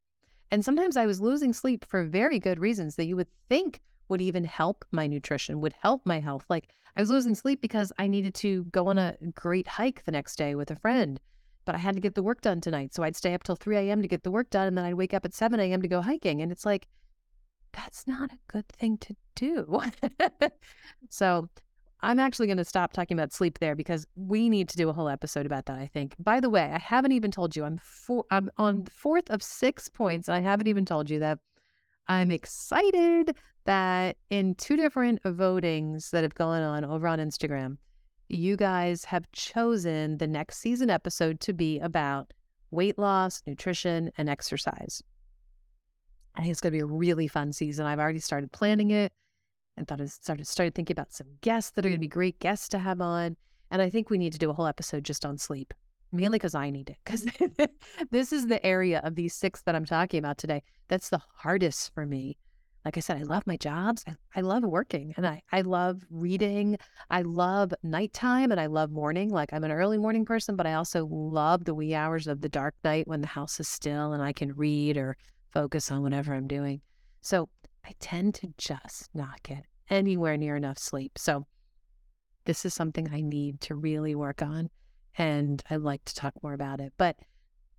And 0.50 0.64
sometimes 0.64 0.96
I 0.96 1.06
was 1.06 1.20
losing 1.20 1.52
sleep 1.52 1.84
for 1.84 2.04
very 2.04 2.38
good 2.38 2.58
reasons 2.58 2.96
that 2.96 3.06
you 3.06 3.16
would 3.16 3.28
think 3.48 3.80
would 4.10 4.20
even 4.20 4.44
help 4.44 4.84
my 4.90 5.06
nutrition, 5.06 5.60
would 5.60 5.74
help 5.80 6.02
my 6.04 6.20
health. 6.20 6.44
Like 6.48 6.68
I 6.96 7.00
was 7.00 7.10
losing 7.10 7.34
sleep 7.34 7.60
because 7.60 7.92
I 7.98 8.06
needed 8.06 8.34
to 8.36 8.64
go 8.64 8.88
on 8.88 8.98
a 8.98 9.16
great 9.34 9.66
hike 9.66 10.04
the 10.04 10.12
next 10.12 10.36
day 10.36 10.54
with 10.54 10.70
a 10.70 10.76
friend, 10.76 11.20
but 11.64 11.74
I 11.74 11.78
had 11.78 11.94
to 11.94 12.00
get 12.00 12.14
the 12.14 12.22
work 12.22 12.40
done 12.40 12.60
tonight. 12.60 12.94
So 12.94 13.02
I'd 13.02 13.16
stay 13.16 13.34
up 13.34 13.42
till 13.42 13.56
3 13.56 13.76
a.m. 13.76 14.02
to 14.02 14.08
get 14.08 14.24
the 14.24 14.30
work 14.30 14.50
done. 14.50 14.66
And 14.66 14.76
then 14.76 14.84
I'd 14.84 14.94
wake 14.94 15.14
up 15.14 15.24
at 15.24 15.34
7 15.34 15.58
a.m. 15.60 15.82
to 15.82 15.88
go 15.88 16.02
hiking. 16.02 16.42
And 16.42 16.50
it's 16.50 16.66
like, 16.66 16.88
that's 17.72 18.06
not 18.06 18.32
a 18.32 18.38
good 18.48 18.68
thing 18.68 18.98
to 18.98 19.16
do. 19.36 19.80
so 21.10 21.48
I'm 22.02 22.18
actually 22.18 22.46
going 22.46 22.56
to 22.56 22.64
stop 22.64 22.92
talking 22.92 23.16
about 23.16 23.32
sleep 23.32 23.58
there 23.58 23.76
because 23.76 24.06
we 24.16 24.48
need 24.48 24.68
to 24.70 24.76
do 24.76 24.88
a 24.88 24.92
whole 24.92 25.08
episode 25.08 25.46
about 25.46 25.66
that, 25.66 25.78
I 25.78 25.86
think. 25.86 26.14
By 26.18 26.40
the 26.40 26.50
way, 26.50 26.62
I 26.62 26.78
haven't 26.78 27.12
even 27.12 27.30
told 27.30 27.54
you 27.54 27.64
I'm 27.64 27.78
four, 27.78 28.24
I'm 28.30 28.50
on 28.56 28.86
fourth 28.86 29.30
of 29.30 29.42
six 29.42 29.88
points. 29.88 30.28
I 30.28 30.40
haven't 30.40 30.66
even 30.66 30.84
told 30.84 31.10
you 31.10 31.18
that 31.20 31.38
I'm 32.08 32.30
excited 32.30 33.36
that 33.70 34.16
in 34.30 34.56
two 34.56 34.76
different 34.76 35.22
votings 35.22 36.10
that 36.10 36.24
have 36.24 36.34
gone 36.34 36.60
on 36.60 36.84
over 36.84 37.06
on 37.06 37.20
Instagram, 37.20 37.76
you 38.28 38.56
guys 38.56 39.04
have 39.04 39.30
chosen 39.30 40.18
the 40.18 40.26
next 40.26 40.58
season 40.58 40.90
episode 40.90 41.38
to 41.38 41.52
be 41.52 41.78
about 41.78 42.32
weight 42.72 42.98
loss, 42.98 43.44
nutrition, 43.46 44.10
and 44.18 44.28
exercise. 44.28 45.04
I 46.34 46.40
think 46.40 46.50
it's 46.50 46.60
going 46.60 46.72
to 46.72 46.78
be 46.78 46.82
a 46.82 46.86
really 46.86 47.28
fun 47.28 47.52
season. 47.52 47.86
I've 47.86 48.00
already 48.00 48.18
started 48.18 48.50
planning 48.50 48.90
it 48.90 49.12
and 49.76 49.86
thought 49.86 50.00
I 50.00 50.06
started 50.06 50.48
started 50.48 50.74
thinking 50.74 50.94
about 50.94 51.12
some 51.12 51.28
guests 51.40 51.70
that 51.70 51.86
are 51.86 51.90
going 51.90 52.00
to 52.00 52.00
be 52.00 52.08
mm-hmm. 52.08 52.18
great 52.18 52.40
guests 52.40 52.68
to 52.70 52.78
have 52.80 53.00
on. 53.00 53.36
And 53.70 53.80
I 53.80 53.88
think 53.88 54.10
we 54.10 54.18
need 54.18 54.32
to 54.32 54.38
do 54.40 54.50
a 54.50 54.52
whole 54.52 54.66
episode 54.66 55.04
just 55.04 55.24
on 55.24 55.38
sleep, 55.38 55.72
mainly 56.10 56.38
because 56.38 56.56
I 56.56 56.70
need 56.70 56.90
it. 56.90 56.96
Because 57.04 57.24
this 58.10 58.32
is 58.32 58.48
the 58.48 58.66
area 58.66 59.00
of 59.04 59.14
these 59.14 59.32
six 59.32 59.62
that 59.62 59.76
I'm 59.76 59.84
talking 59.84 60.18
about 60.18 60.38
today 60.38 60.64
that's 60.88 61.08
the 61.08 61.22
hardest 61.36 61.94
for 61.94 62.04
me. 62.04 62.36
Like 62.84 62.96
I 62.96 63.00
said, 63.00 63.18
I 63.18 63.22
love 63.22 63.46
my 63.46 63.56
jobs. 63.56 64.04
I, 64.06 64.14
I 64.34 64.40
love 64.40 64.62
working 64.62 65.12
and 65.16 65.26
I, 65.26 65.42
I 65.52 65.60
love 65.60 66.02
reading. 66.10 66.78
I 67.10 67.22
love 67.22 67.74
nighttime 67.82 68.50
and 68.50 68.60
I 68.60 68.66
love 68.66 68.90
morning. 68.90 69.28
Like 69.30 69.52
I'm 69.52 69.64
an 69.64 69.72
early 69.72 69.98
morning 69.98 70.24
person, 70.24 70.56
but 70.56 70.66
I 70.66 70.74
also 70.74 71.06
love 71.06 71.64
the 71.64 71.74
wee 71.74 71.94
hours 71.94 72.26
of 72.26 72.40
the 72.40 72.48
dark 72.48 72.74
night 72.82 73.06
when 73.06 73.20
the 73.20 73.26
house 73.26 73.60
is 73.60 73.68
still 73.68 74.12
and 74.12 74.22
I 74.22 74.32
can 74.32 74.54
read 74.54 74.96
or 74.96 75.16
focus 75.52 75.90
on 75.90 76.02
whatever 76.02 76.34
I'm 76.34 76.46
doing. 76.46 76.80
So 77.20 77.48
I 77.84 77.92
tend 78.00 78.34
to 78.36 78.48
just 78.56 79.10
not 79.14 79.42
get 79.42 79.64
anywhere 79.90 80.36
near 80.36 80.56
enough 80.56 80.78
sleep. 80.78 81.18
So 81.18 81.46
this 82.44 82.64
is 82.64 82.72
something 82.72 83.08
I 83.12 83.20
need 83.20 83.60
to 83.62 83.74
really 83.74 84.14
work 84.14 84.42
on. 84.42 84.70
And 85.18 85.62
I'd 85.68 85.82
like 85.82 86.04
to 86.06 86.14
talk 86.14 86.34
more 86.42 86.54
about 86.54 86.80
it. 86.80 86.92
But 86.96 87.16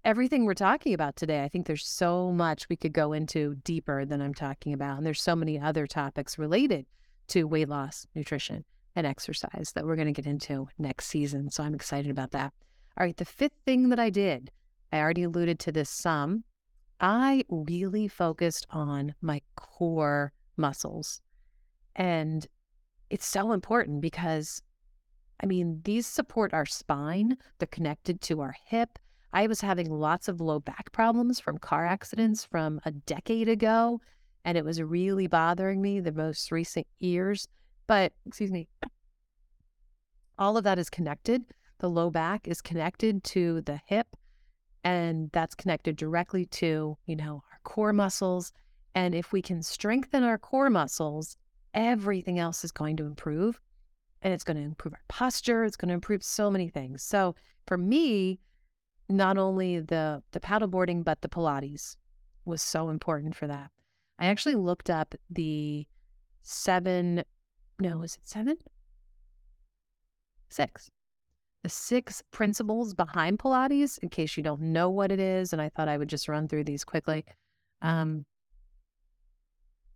everything 0.03 0.45
we're 0.45 0.53
talking 0.53 0.93
about 0.93 1.15
today, 1.15 1.43
I 1.43 1.49
think 1.49 1.67
there's 1.67 1.87
so 1.87 2.31
much 2.31 2.67
we 2.69 2.75
could 2.75 2.93
go 2.93 3.13
into 3.13 3.55
deeper 3.63 4.05
than 4.05 4.21
I'm 4.21 4.33
talking 4.33 4.73
about. 4.73 4.97
And 4.97 5.05
there's 5.05 5.21
so 5.21 5.35
many 5.35 5.59
other 5.59 5.87
topics 5.87 6.37
related 6.37 6.85
to 7.29 7.45
weight 7.45 7.69
loss, 7.69 8.07
nutrition, 8.15 8.65
and 8.95 9.07
exercise 9.07 9.71
that 9.73 9.85
we're 9.85 9.95
going 9.95 10.13
to 10.13 10.21
get 10.21 10.29
into 10.29 10.67
next 10.77 11.05
season. 11.07 11.49
So 11.49 11.63
I'm 11.63 11.75
excited 11.75 12.11
about 12.11 12.31
that. 12.31 12.53
All 12.97 13.05
right. 13.05 13.15
The 13.15 13.25
fifth 13.25 13.55
thing 13.65 13.89
that 13.89 13.99
I 13.99 14.09
did, 14.09 14.51
I 14.91 14.99
already 14.99 15.23
alluded 15.23 15.59
to 15.59 15.71
this 15.71 15.89
some. 15.89 16.43
I 16.99 17.45
really 17.49 18.07
focused 18.07 18.67
on 18.69 19.15
my 19.21 19.41
core 19.55 20.33
muscles. 20.57 21.21
And 21.95 22.45
it's 23.09 23.25
so 23.25 23.53
important 23.53 24.01
because, 24.01 24.61
I 25.41 25.45
mean, 25.45 25.81
these 25.83 26.05
support 26.05 26.53
our 26.53 26.65
spine, 26.65 27.37
they're 27.59 27.67
connected 27.67 28.21
to 28.21 28.41
our 28.41 28.55
hip. 28.65 28.99
I 29.33 29.47
was 29.47 29.61
having 29.61 29.89
lots 29.89 30.27
of 30.27 30.41
low 30.41 30.59
back 30.59 30.91
problems 30.91 31.39
from 31.39 31.57
car 31.57 31.85
accidents 31.85 32.43
from 32.43 32.81
a 32.85 32.91
decade 32.91 33.47
ago, 33.47 34.01
and 34.43 34.57
it 34.57 34.65
was 34.65 34.81
really 34.81 35.27
bothering 35.27 35.81
me 35.81 35.99
the 35.99 36.11
most 36.11 36.51
recent 36.51 36.87
years. 36.99 37.47
But, 37.87 38.13
excuse 38.25 38.51
me, 38.51 38.67
all 40.37 40.57
of 40.57 40.63
that 40.63 40.79
is 40.79 40.89
connected. 40.89 41.43
The 41.79 41.89
low 41.89 42.09
back 42.09 42.47
is 42.47 42.61
connected 42.61 43.23
to 43.25 43.61
the 43.61 43.79
hip 43.85 44.07
and 44.83 45.29
that's 45.31 45.55
connected 45.55 45.95
directly 45.95 46.45
to, 46.45 46.97
you 47.05 47.15
know, 47.15 47.43
our 47.51 47.59
core 47.63 47.93
muscles. 47.93 48.51
And 48.95 49.13
if 49.13 49.31
we 49.31 49.41
can 49.41 49.61
strengthen 49.61 50.23
our 50.23 50.37
core 50.37 50.69
muscles, 50.69 51.37
everything 51.73 52.39
else 52.39 52.63
is 52.63 52.71
going 52.71 52.97
to 52.97 53.05
improve. 53.05 53.59
And 54.21 54.33
it's 54.33 54.43
going 54.43 54.57
to 54.57 54.63
improve 54.63 54.93
our 54.93 55.03
posture. 55.07 55.63
It's 55.63 55.77
going 55.77 55.89
to 55.89 55.95
improve 55.95 56.23
so 56.23 56.51
many 56.51 56.69
things. 56.69 57.03
So 57.03 57.35
for 57.67 57.77
me, 57.77 58.39
not 59.11 59.37
only 59.37 59.79
the 59.79 60.23
the 60.31 60.39
paddleboarding, 60.39 61.03
but 61.03 61.21
the 61.21 61.29
Pilates 61.29 61.95
was 62.45 62.61
so 62.61 62.89
important 62.89 63.35
for 63.35 63.47
that. 63.47 63.71
I 64.19 64.27
actually 64.27 64.55
looked 64.55 64.89
up 64.89 65.15
the 65.29 65.85
seven, 66.41 67.23
no, 67.79 68.01
is 68.03 68.15
it 68.15 68.27
seven? 68.27 68.57
Six 70.49 70.89
the 71.63 71.69
six 71.69 72.23
principles 72.31 72.93
behind 72.93 73.39
Pilates 73.39 73.99
in 73.99 74.09
case 74.09 74.35
you 74.35 74.43
don't 74.43 74.61
know 74.61 74.89
what 74.89 75.11
it 75.11 75.19
is. 75.19 75.53
And 75.53 75.61
I 75.61 75.69
thought 75.69 75.87
I 75.87 75.97
would 75.97 76.09
just 76.09 76.27
run 76.27 76.47
through 76.47 76.63
these 76.63 76.83
quickly. 76.83 77.25
Um, 77.81 78.25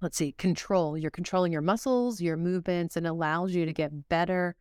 let's 0.01 0.17
see, 0.17 0.33
control. 0.33 0.97
You're 0.97 1.11
controlling 1.11 1.51
your 1.51 1.61
muscles, 1.61 2.21
your 2.21 2.37
movements, 2.37 2.95
and 2.95 3.07
allows 3.07 3.53
you 3.53 3.65
to 3.65 3.73
get 3.73 4.09
better 4.09 4.55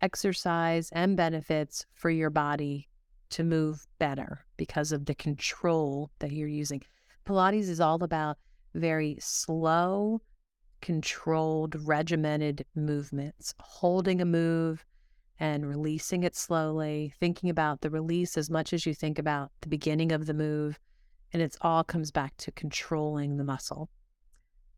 exercise 0.00 0.90
and 0.92 1.16
benefits 1.16 1.84
for 1.94 2.10
your 2.10 2.30
body 2.30 2.88
to 3.30 3.44
move 3.44 3.86
better 3.98 4.44
because 4.56 4.92
of 4.92 5.06
the 5.06 5.14
control 5.14 6.10
that 6.18 6.32
you're 6.32 6.48
using. 6.48 6.82
Pilates 7.26 7.68
is 7.68 7.80
all 7.80 8.02
about 8.02 8.38
very 8.74 9.16
slow, 9.20 10.20
controlled, 10.80 11.76
regimented 11.86 12.64
movements, 12.74 13.54
holding 13.60 14.20
a 14.20 14.24
move 14.24 14.84
and 15.40 15.68
releasing 15.68 16.24
it 16.24 16.34
slowly, 16.34 17.12
thinking 17.20 17.50
about 17.50 17.80
the 17.80 17.90
release 17.90 18.36
as 18.36 18.50
much 18.50 18.72
as 18.72 18.86
you 18.86 18.94
think 18.94 19.18
about 19.18 19.52
the 19.60 19.68
beginning 19.68 20.12
of 20.12 20.26
the 20.26 20.34
move. 20.34 20.78
And 21.32 21.42
it 21.42 21.56
all 21.60 21.84
comes 21.84 22.10
back 22.10 22.36
to 22.38 22.52
controlling 22.52 23.36
the 23.36 23.44
muscle. 23.44 23.90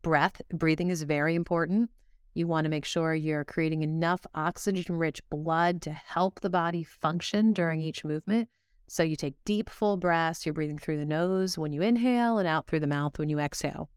Breath, 0.01 0.41
breathing 0.49 0.89
is 0.89 1.03
very 1.03 1.35
important. 1.35 1.89
You 2.33 2.47
want 2.47 2.65
to 2.65 2.69
make 2.69 2.85
sure 2.85 3.13
you're 3.13 3.43
creating 3.43 3.83
enough 3.83 4.25
oxygen 4.33 4.95
rich 4.95 5.21
blood 5.29 5.81
to 5.83 5.91
help 5.91 6.39
the 6.39 6.49
body 6.49 6.83
function 6.83 7.51
during 7.53 7.81
each 7.81 8.05
movement. 8.05 8.47
So 8.87 9.03
you 9.03 9.15
take 9.15 9.35
deep, 9.45 9.69
full 9.69 9.97
breaths. 9.97 10.45
You're 10.45 10.53
breathing 10.53 10.77
through 10.77 10.97
the 10.97 11.05
nose 11.05 11.57
when 11.57 11.73
you 11.73 11.81
inhale 11.81 12.37
and 12.37 12.47
out 12.47 12.67
through 12.67 12.81
the 12.81 12.87
mouth 12.87 13.17
when 13.19 13.29
you 13.29 13.39
exhale. 13.39 13.89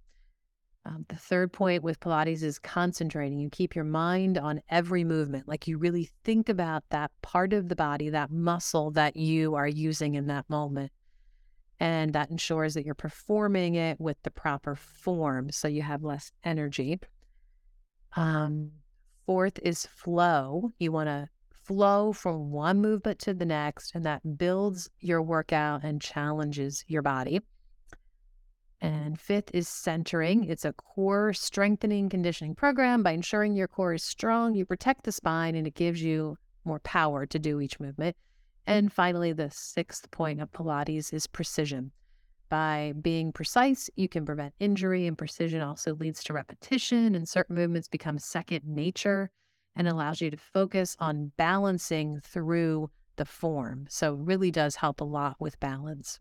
Um, 0.87 1.07
the 1.09 1.17
third 1.17 1.53
point 1.53 1.83
with 1.83 1.99
Pilates 2.01 2.43
is 2.43 2.59
concentrating. 2.59 3.39
You 3.39 3.49
keep 3.49 3.75
your 3.75 3.87
mind 3.87 4.37
on 4.37 4.61
every 4.69 5.03
movement, 5.03 5.49
like 5.49 5.67
you 5.67 5.79
really 5.79 6.11
think 6.25 6.49
about 6.49 6.85
that 6.91 7.11
part 7.23 7.55
of 7.55 7.69
the 7.69 7.77
body, 7.77 8.11
that 8.11 8.31
muscle 8.31 8.91
that 8.91 9.17
you 9.17 9.55
are 9.55 9.67
using 9.67 10.15
in 10.15 10.27
that 10.27 10.49
moment. 10.51 10.93
And 11.81 12.13
that 12.13 12.31
ensures 12.31 12.75
that 12.75 12.85
you're 12.85 12.95
performing 12.95 13.75
it 13.75 13.99
with 13.99 14.17
the 14.23 14.31
proper 14.31 14.77
form 14.77 15.51
so 15.51 15.69
you 15.69 15.83
have 15.83 16.05
less 16.05 16.31
energy. 16.45 17.01
Um, 18.17 18.71
fourth 19.27 19.59
is 19.63 19.87
flow. 19.87 20.73
You 20.79 20.93
want 20.93 21.09
to 21.09 21.29
flow 21.65 22.13
from 22.13 22.51
one 22.51 22.81
movement 22.81 23.19
to 23.21 23.35
the 23.35 23.47
next, 23.47 23.95
and 23.95 24.05
that 24.05 24.39
builds 24.39 24.91
your 25.01 25.23
workout 25.23 25.83
and 25.83 26.01
challenges 26.01 26.85
your 26.87 27.03
body. 27.03 27.41
And 28.81 29.19
fifth 29.19 29.51
is 29.55 29.67
centering. 29.67 30.45
It's 30.45 30.67
a 30.67 30.75
core 30.75 31.33
strengthening 31.33 32.11
conditioning 32.11 32.55
program. 32.55 33.03
By 33.03 33.13
ensuring 33.13 33.57
your 33.57 33.69
core 33.69 33.95
is 33.95 34.03
strong, 34.03 34.55
you 34.55 34.67
protect 34.67 35.05
the 35.05 35.13
spine 35.13 35.55
and 35.55 35.67
it 35.67 35.75
gives 35.75 36.03
you 36.03 36.37
more 36.67 36.81
power 36.81 37.25
to 37.25 37.39
do 37.39 37.61
each 37.61 37.81
movement. 37.81 38.15
And 38.67 38.93
finally, 38.93 39.33
the 39.33 39.51
sixth 39.51 40.11
point 40.11 40.41
of 40.41 40.53
Pilates 40.53 41.13
is 41.13 41.27
precision. 41.27 41.93
By 42.49 42.93
being 43.01 43.33
precise, 43.33 43.91
you 43.97 44.09
can 44.09 44.25
prevent 44.25 44.55
injury, 44.61 45.07
and 45.07 45.17
precision 45.17 45.61
also 45.61 45.95
leads 45.95 46.23
to 46.25 46.33
repetition, 46.33 47.15
and 47.15 47.29
certain 47.29 47.57
movements 47.57 47.89
become 47.89 48.19
second 48.19 48.65
nature 48.65 49.31
and 49.77 49.89
allows 49.89 50.21
you 50.21 50.31
to 50.31 50.37
focus 50.37 50.97
on 51.01 51.33
balancing 51.37 52.21
through 52.21 52.91
the 53.17 53.25
form. 53.25 53.87
So, 53.89 54.15
really 54.15 54.51
does 54.51 54.77
help 54.77 55.01
a 55.01 55.05
lot 55.05 55.37
with 55.41 55.59
balance. 55.61 56.21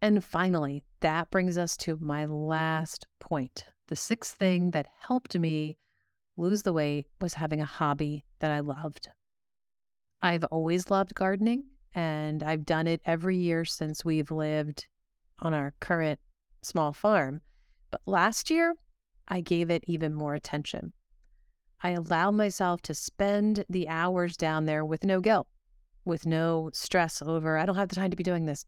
And 0.00 0.24
finally, 0.24 0.84
that 1.00 1.30
brings 1.30 1.58
us 1.58 1.76
to 1.78 1.98
my 2.00 2.24
last 2.24 3.06
point. 3.18 3.64
The 3.88 3.96
sixth 3.96 4.36
thing 4.36 4.70
that 4.70 4.86
helped 5.00 5.36
me 5.36 5.78
lose 6.36 6.62
the 6.62 6.72
weight 6.72 7.06
was 7.20 7.34
having 7.34 7.60
a 7.60 7.64
hobby 7.64 8.24
that 8.38 8.52
I 8.52 8.60
loved. 8.60 9.08
I've 10.22 10.44
always 10.44 10.90
loved 10.90 11.14
gardening 11.14 11.64
and 11.94 12.42
I've 12.42 12.66
done 12.66 12.86
it 12.86 13.00
every 13.04 13.36
year 13.36 13.64
since 13.64 14.04
we've 14.04 14.30
lived 14.30 14.86
on 15.40 15.54
our 15.54 15.74
current 15.80 16.20
small 16.62 16.92
farm. 16.92 17.40
But 17.90 18.02
last 18.06 18.50
year, 18.50 18.74
I 19.28 19.40
gave 19.40 19.70
it 19.70 19.84
even 19.86 20.14
more 20.14 20.34
attention. 20.34 20.92
I 21.82 21.90
allowed 21.90 22.32
myself 22.32 22.82
to 22.82 22.94
spend 22.94 23.64
the 23.68 23.88
hours 23.88 24.36
down 24.36 24.64
there 24.64 24.84
with 24.84 25.04
no 25.04 25.20
guilt, 25.20 25.46
with 26.04 26.26
no 26.26 26.70
stress 26.72 27.22
over, 27.22 27.56
I 27.56 27.66
don't 27.66 27.76
have 27.76 27.88
the 27.88 27.94
time 27.94 28.10
to 28.10 28.16
be 28.16 28.24
doing 28.24 28.46
this 28.46 28.66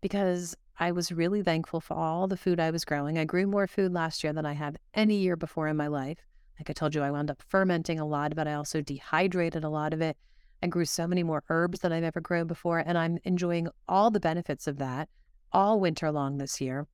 because 0.00 0.54
I 0.78 0.92
was 0.92 1.12
really 1.12 1.42
thankful 1.42 1.80
for 1.80 1.94
all 1.94 2.26
the 2.26 2.36
food 2.36 2.60
I 2.60 2.70
was 2.70 2.84
growing. 2.84 3.18
I 3.18 3.24
grew 3.24 3.46
more 3.46 3.66
food 3.66 3.92
last 3.92 4.22
year 4.22 4.32
than 4.32 4.44
I 4.44 4.52
have 4.52 4.76
any 4.94 5.16
year 5.16 5.36
before 5.36 5.68
in 5.68 5.76
my 5.76 5.86
life. 5.86 6.18
Like 6.58 6.68
I 6.68 6.72
told 6.72 6.94
you, 6.94 7.02
I 7.02 7.10
wound 7.10 7.30
up 7.30 7.42
fermenting 7.48 7.98
a 7.98 8.06
lot 8.06 8.34
but. 8.34 8.48
I 8.48 8.54
also 8.54 8.80
dehydrated 8.82 9.64
a 9.64 9.68
lot 9.68 9.92
of 9.94 10.00
it. 10.00 10.16
I 10.62 10.68
grew 10.68 10.84
so 10.84 11.06
many 11.06 11.22
more 11.22 11.42
herbs 11.48 11.80
than 11.80 11.92
I've 11.92 12.04
ever 12.04 12.20
grown 12.20 12.46
before. 12.46 12.78
And 12.78 12.96
I'm 12.96 13.18
enjoying 13.24 13.68
all 13.88 14.10
the 14.10 14.20
benefits 14.20 14.66
of 14.66 14.78
that 14.78 15.08
all 15.52 15.80
winter 15.80 16.10
long 16.10 16.38
this 16.38 16.60
year. 16.60 16.86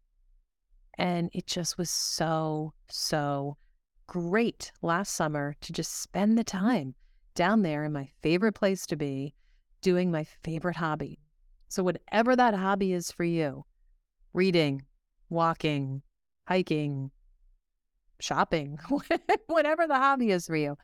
And 0.97 1.31
it 1.33 1.47
just 1.47 1.79
was 1.79 1.91
so, 1.91 2.73
so 2.89 3.57
great 4.07 4.73
last 4.83 5.15
summer 5.15 5.55
to 5.61 5.73
just 5.73 6.01
spend 6.01 6.37
the 6.37 6.45
time 6.45 6.95
down 7.35 7.63
there 7.63 7.85
in 7.85 7.93
my 7.93 8.09
favorite 8.23 8.55
place 8.55 8.87
to 8.87 8.97
be 8.97 9.35
doing 9.81 10.11
my 10.11 10.25
favorite 10.43 10.77
hobby. 10.77 11.21
So, 11.69 11.83
whatever 11.85 12.35
that 12.35 12.55
hobby 12.55 12.93
is 12.93 13.13
for 13.13 13.25
you 13.25 13.65
reading, 14.33 14.83
walking, 15.29 16.03
hiking, 16.49 17.11
shopping, 18.21 18.79
whatever 19.47 19.87
the 19.87 19.95
hobby 19.95 20.31
is 20.31 20.47
for 20.47 20.57
you. 20.57 20.77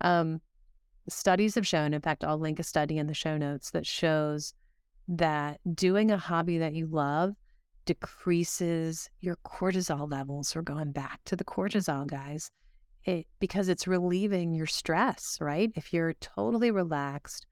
Um, 0.00 0.40
studies 1.10 1.54
have 1.54 1.66
shown, 1.66 1.94
in 1.94 2.00
fact, 2.00 2.24
I'll 2.24 2.38
link 2.38 2.58
a 2.58 2.64
study 2.64 2.98
in 2.98 3.06
the 3.06 3.14
show 3.14 3.36
notes 3.36 3.70
that 3.70 3.86
shows 3.86 4.54
that 5.08 5.60
doing 5.74 6.10
a 6.10 6.16
hobby 6.16 6.58
that 6.58 6.74
you 6.74 6.86
love 6.86 7.34
decreases 7.84 9.10
your 9.20 9.36
cortisol 9.44 10.10
levels. 10.10 10.54
We're 10.54 10.62
going 10.62 10.92
back 10.92 11.20
to 11.24 11.36
the 11.36 11.44
cortisol, 11.44 12.06
guys. 12.06 12.50
It 13.04 13.26
because 13.40 13.68
it's 13.68 13.86
relieving 13.86 14.54
your 14.54 14.66
stress, 14.66 15.38
right? 15.40 15.72
If 15.74 15.92
you're 15.92 16.14
totally 16.14 16.70
relaxed, 16.70 17.46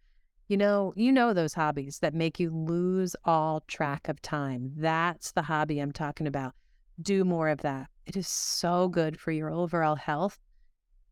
you 0.47 0.57
know, 0.57 0.93
you 0.95 1.11
know 1.11 1.33
those 1.33 1.55
hobbies 1.55 1.99
that 2.01 2.15
make 2.15 2.39
you 2.39 2.51
lose 2.51 3.17
all 3.25 3.63
track 3.67 4.09
of 4.09 4.21
time. 4.23 4.73
That's 4.77 5.33
the 5.33 5.43
hobby 5.43 5.81
I'm 5.81 5.93
talking 5.93 6.27
about. 6.27 6.55
Do 7.01 7.25
more 7.25 7.49
of 7.49 7.61
that. 7.63 7.89
It 8.07 8.17
is 8.17 8.29
so 8.29 8.89
good 8.89 9.19
for 9.19 9.33
your 9.33 9.51
overall 9.51 9.97
health 9.97 10.39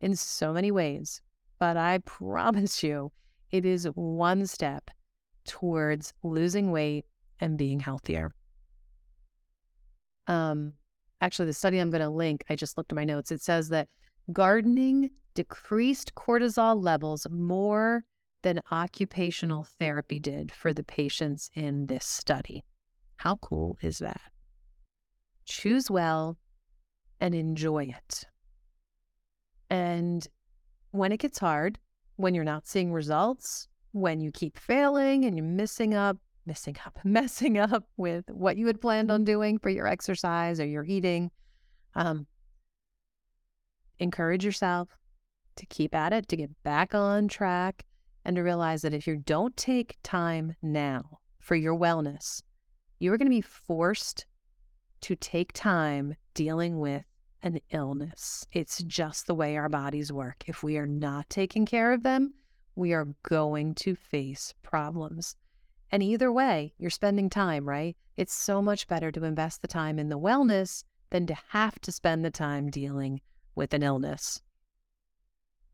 in 0.00 0.16
so 0.16 0.52
many 0.52 0.70
ways. 0.70 1.20
But 1.58 1.76
I 1.76 1.98
promise 2.04 2.82
you, 2.82 3.12
it 3.50 3.64
is 3.64 3.86
one 3.94 4.46
step 4.46 4.90
towards 5.46 6.12
losing 6.22 6.70
weight 6.70 7.04
and 7.40 7.56
being 7.56 7.80
healthier. 7.80 8.32
Um, 10.26 10.72
actually, 11.20 11.46
the 11.46 11.52
study 11.52 11.78
I'm 11.78 11.90
going 11.90 12.02
to 12.02 12.08
link, 12.10 12.44
I 12.50 12.56
just 12.56 12.76
looked 12.76 12.92
at 12.92 12.96
my 12.96 13.04
notes. 13.04 13.30
It 13.30 13.42
says 13.42 13.68
that 13.68 13.88
gardening 14.32 15.10
decreased 15.34 16.14
cortisol 16.14 16.82
levels 16.82 17.26
more 17.30 18.04
than 18.42 18.60
occupational 18.70 19.64
therapy 19.78 20.18
did 20.18 20.50
for 20.52 20.72
the 20.72 20.84
patients 20.84 21.50
in 21.54 21.86
this 21.86 22.04
study. 22.04 22.64
How 23.16 23.36
cool 23.36 23.78
is 23.82 23.98
that? 23.98 24.20
Choose 25.44 25.90
well 25.90 26.36
and 27.20 27.34
enjoy 27.34 27.84
it. 27.84 28.24
And 29.70 30.26
when 30.96 31.12
it 31.12 31.18
gets 31.18 31.38
hard, 31.38 31.78
when 32.16 32.34
you're 32.34 32.44
not 32.44 32.66
seeing 32.66 32.92
results, 32.92 33.68
when 33.92 34.20
you 34.20 34.30
keep 34.30 34.58
failing 34.58 35.24
and 35.24 35.36
you're 35.36 35.46
missing 35.46 35.94
up, 35.94 36.18
missing 36.44 36.76
up, 36.84 36.98
messing 37.04 37.58
up 37.58 37.84
with 37.96 38.24
what 38.30 38.56
you 38.56 38.66
had 38.66 38.80
planned 38.80 39.10
on 39.10 39.24
doing 39.24 39.58
for 39.58 39.70
your 39.70 39.86
exercise 39.86 40.60
or 40.60 40.66
your 40.66 40.84
eating. 40.84 41.30
Um, 41.94 42.26
encourage 43.98 44.44
yourself 44.44 44.88
to 45.56 45.66
keep 45.66 45.94
at 45.94 46.12
it, 46.12 46.28
to 46.28 46.36
get 46.36 46.50
back 46.62 46.94
on 46.94 47.28
track, 47.28 47.84
and 48.24 48.36
to 48.36 48.42
realize 48.42 48.82
that 48.82 48.92
if 48.92 49.06
you 49.06 49.16
don't 49.16 49.56
take 49.56 49.96
time 50.02 50.54
now 50.60 51.18
for 51.38 51.54
your 51.54 51.76
wellness, 51.76 52.42
you 52.98 53.12
are 53.12 53.18
going 53.18 53.30
to 53.30 53.30
be 53.30 53.40
forced 53.40 54.26
to 55.02 55.16
take 55.16 55.52
time 55.52 56.16
dealing 56.34 56.78
with 56.78 57.04
an 57.46 57.60
illness. 57.70 58.44
It's 58.52 58.82
just 58.82 59.26
the 59.26 59.34
way 59.34 59.56
our 59.56 59.68
bodies 59.68 60.12
work. 60.12 60.42
If 60.46 60.64
we 60.64 60.76
are 60.76 60.86
not 60.86 61.30
taking 61.30 61.64
care 61.64 61.92
of 61.92 62.02
them, 62.02 62.34
we 62.74 62.92
are 62.92 63.08
going 63.22 63.74
to 63.76 63.94
face 63.94 64.52
problems. 64.62 65.36
And 65.92 66.02
either 66.02 66.32
way, 66.32 66.74
you're 66.76 66.90
spending 66.90 67.30
time, 67.30 67.66
right? 67.66 67.96
It's 68.16 68.34
so 68.34 68.60
much 68.60 68.88
better 68.88 69.12
to 69.12 69.24
invest 69.24 69.62
the 69.62 69.68
time 69.68 70.00
in 70.00 70.08
the 70.08 70.18
wellness 70.18 70.82
than 71.10 71.26
to 71.28 71.36
have 71.50 71.78
to 71.82 71.92
spend 71.92 72.24
the 72.24 72.30
time 72.32 72.68
dealing 72.68 73.20
with 73.54 73.72
an 73.72 73.84
illness. 73.84 74.42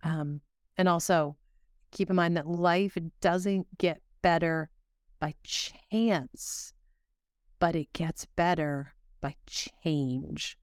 Um, 0.05 0.43
and 0.77 0.89
also, 0.89 1.37
keep 1.91 2.11
in 2.11 2.17
mind 2.17 2.37
that 2.37 2.47
life 2.47 2.99
doesn't 3.23 3.79
get 3.79 4.03
better 4.21 4.69
by 5.21 5.35
chance, 5.43 6.75
but 7.59 7.75
it 7.75 7.93
gets 7.95 8.27
better 8.37 8.93
by 9.23 9.37
change. 9.47 10.59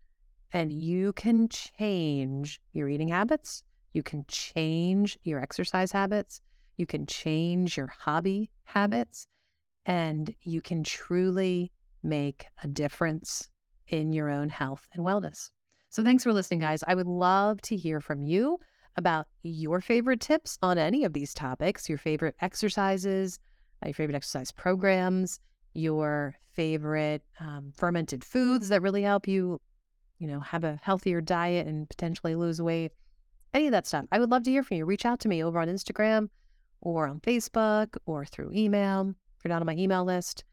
And 0.52 0.72
you 0.72 1.14
can 1.14 1.48
change 1.50 2.60
your 2.74 2.90
eating 2.90 3.10
habits, 3.10 3.64
you 3.94 4.04
can 4.04 4.26
change 4.28 5.18
your 5.24 5.42
exercise 5.42 5.92
habits, 5.92 6.42
you 6.78 6.86
can 6.86 7.06
change 7.06 7.78
your 7.78 7.88
hobby 7.88 8.50
habits, 8.64 9.28
and 9.86 10.34
you 10.42 10.62
can 10.62 10.84
truly 10.84 11.72
make 12.04 12.46
a 12.64 12.68
difference 12.68 13.50
in 13.88 14.14
your 14.14 14.30
own 14.30 14.50
health 14.50 14.88
and 14.94 15.06
wellness. 15.06 15.50
So, 15.90 16.04
thanks 16.04 16.24
for 16.24 16.34
listening, 16.34 16.60
guys. 16.60 16.84
I 16.88 16.96
would 16.96 17.08
love 17.08 17.62
to 17.64 17.76
hear 17.76 18.00
from 18.00 18.24
you 18.24 18.60
about 18.96 19.28
your 19.44 19.82
favorite 19.82 20.20
tips 20.20 20.58
on 20.62 20.78
any 20.78 21.04
of 21.04 21.14
these 21.14 21.34
topics, 21.34 21.90
your 21.90 21.98
favorite 21.98 22.36
exercises, 22.42 23.40
uh, 23.84 23.88
your 23.88 23.94
favorite 23.94 24.16
exercise 24.16 24.52
programs, 24.52 25.40
your 25.74 26.36
favorite 26.54 27.24
um, 27.40 27.72
fermented 27.76 28.24
foods 28.24 28.70
that 28.70 28.82
really 28.82 29.02
help 29.02 29.28
you, 29.28 29.60
you 30.20 30.28
know, 30.28 30.40
have 30.42 30.64
a 30.64 30.80
healthier 30.82 31.22
diet 31.22 31.66
and 31.66 31.90
potentially 31.90 32.36
lose 32.36 32.62
weight. 32.62 32.92
Any 33.54 33.68
of 33.68 33.72
that 33.72 33.88
stuff. 33.88 34.06
I 34.12 34.20
would 34.20 34.30
love 34.30 34.44
to 34.44 34.52
hear 34.52 34.64
from 34.64 34.78
you. 34.78 34.86
Reach 34.86 35.06
out 35.06 35.20
to 35.22 35.28
me 35.28 35.44
over 35.44 35.60
on 35.60 35.68
Instagram 35.68 36.30
or 36.82 37.08
on 37.08 37.20
Facebook 37.22 37.98
or 38.06 38.26
through 38.26 38.52
email. 38.54 39.10
If 39.10 39.44
you're 39.44 39.50
not 39.50 39.62
on 39.62 39.66
my 39.66 39.76
email 39.76 40.04
list, 40.04 40.44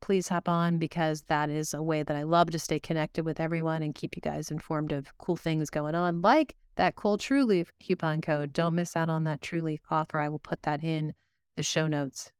please 0.00 0.28
hop 0.28 0.48
on 0.48 0.78
because 0.78 1.22
that 1.22 1.50
is 1.50 1.74
a 1.74 1.82
way 1.82 2.02
that 2.02 2.16
I 2.16 2.22
love 2.22 2.50
to 2.50 2.58
stay 2.58 2.78
connected 2.78 3.24
with 3.24 3.40
everyone 3.40 3.82
and 3.82 3.94
keep 3.94 4.14
you 4.14 4.22
guys 4.22 4.50
informed 4.50 4.92
of 4.92 5.16
cool 5.18 5.36
things 5.36 5.70
going 5.70 5.94
on, 5.94 6.20
like 6.20 6.54
that 6.76 6.94
cool 6.94 7.18
True 7.18 7.44
Leaf 7.44 7.72
coupon 7.80 8.20
code. 8.20 8.52
Don't 8.52 8.74
miss 8.74 8.96
out 8.96 9.08
on 9.08 9.24
that 9.24 9.40
True 9.40 9.62
Leaf 9.62 9.80
offer. 9.90 10.20
I 10.20 10.28
will 10.28 10.38
put 10.38 10.62
that 10.62 10.84
in 10.84 11.14
the 11.56 11.62
show 11.62 11.86
notes. 11.86 12.30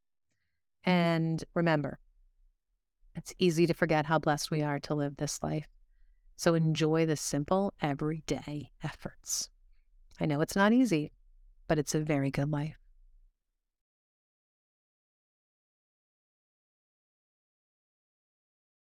And 0.85 1.43
remember, 1.55 1.99
it's 3.15 3.35
easy 3.39 3.67
to 3.67 3.75
forget 3.75 4.07
how 4.07 4.19
blessed 4.19 4.51
we 4.51 4.63
are 4.63 4.79
to 4.81 4.95
live 4.95 5.17
this 5.17 5.43
life. 5.43 5.67
So 6.37 6.55
enjoy 6.55 7.07
the 7.07 7.17
simple, 7.17 7.73
everyday 7.81 8.71
efforts. 8.83 9.49
I 10.21 10.27
know 10.27 10.41
it's 10.41 10.57
not 10.57 10.73
easy, 10.73 11.13
but 11.67 11.79
it's 11.79 11.95
a 11.95 12.01
very 12.01 12.31
good 12.31 12.51
life. 12.51 12.77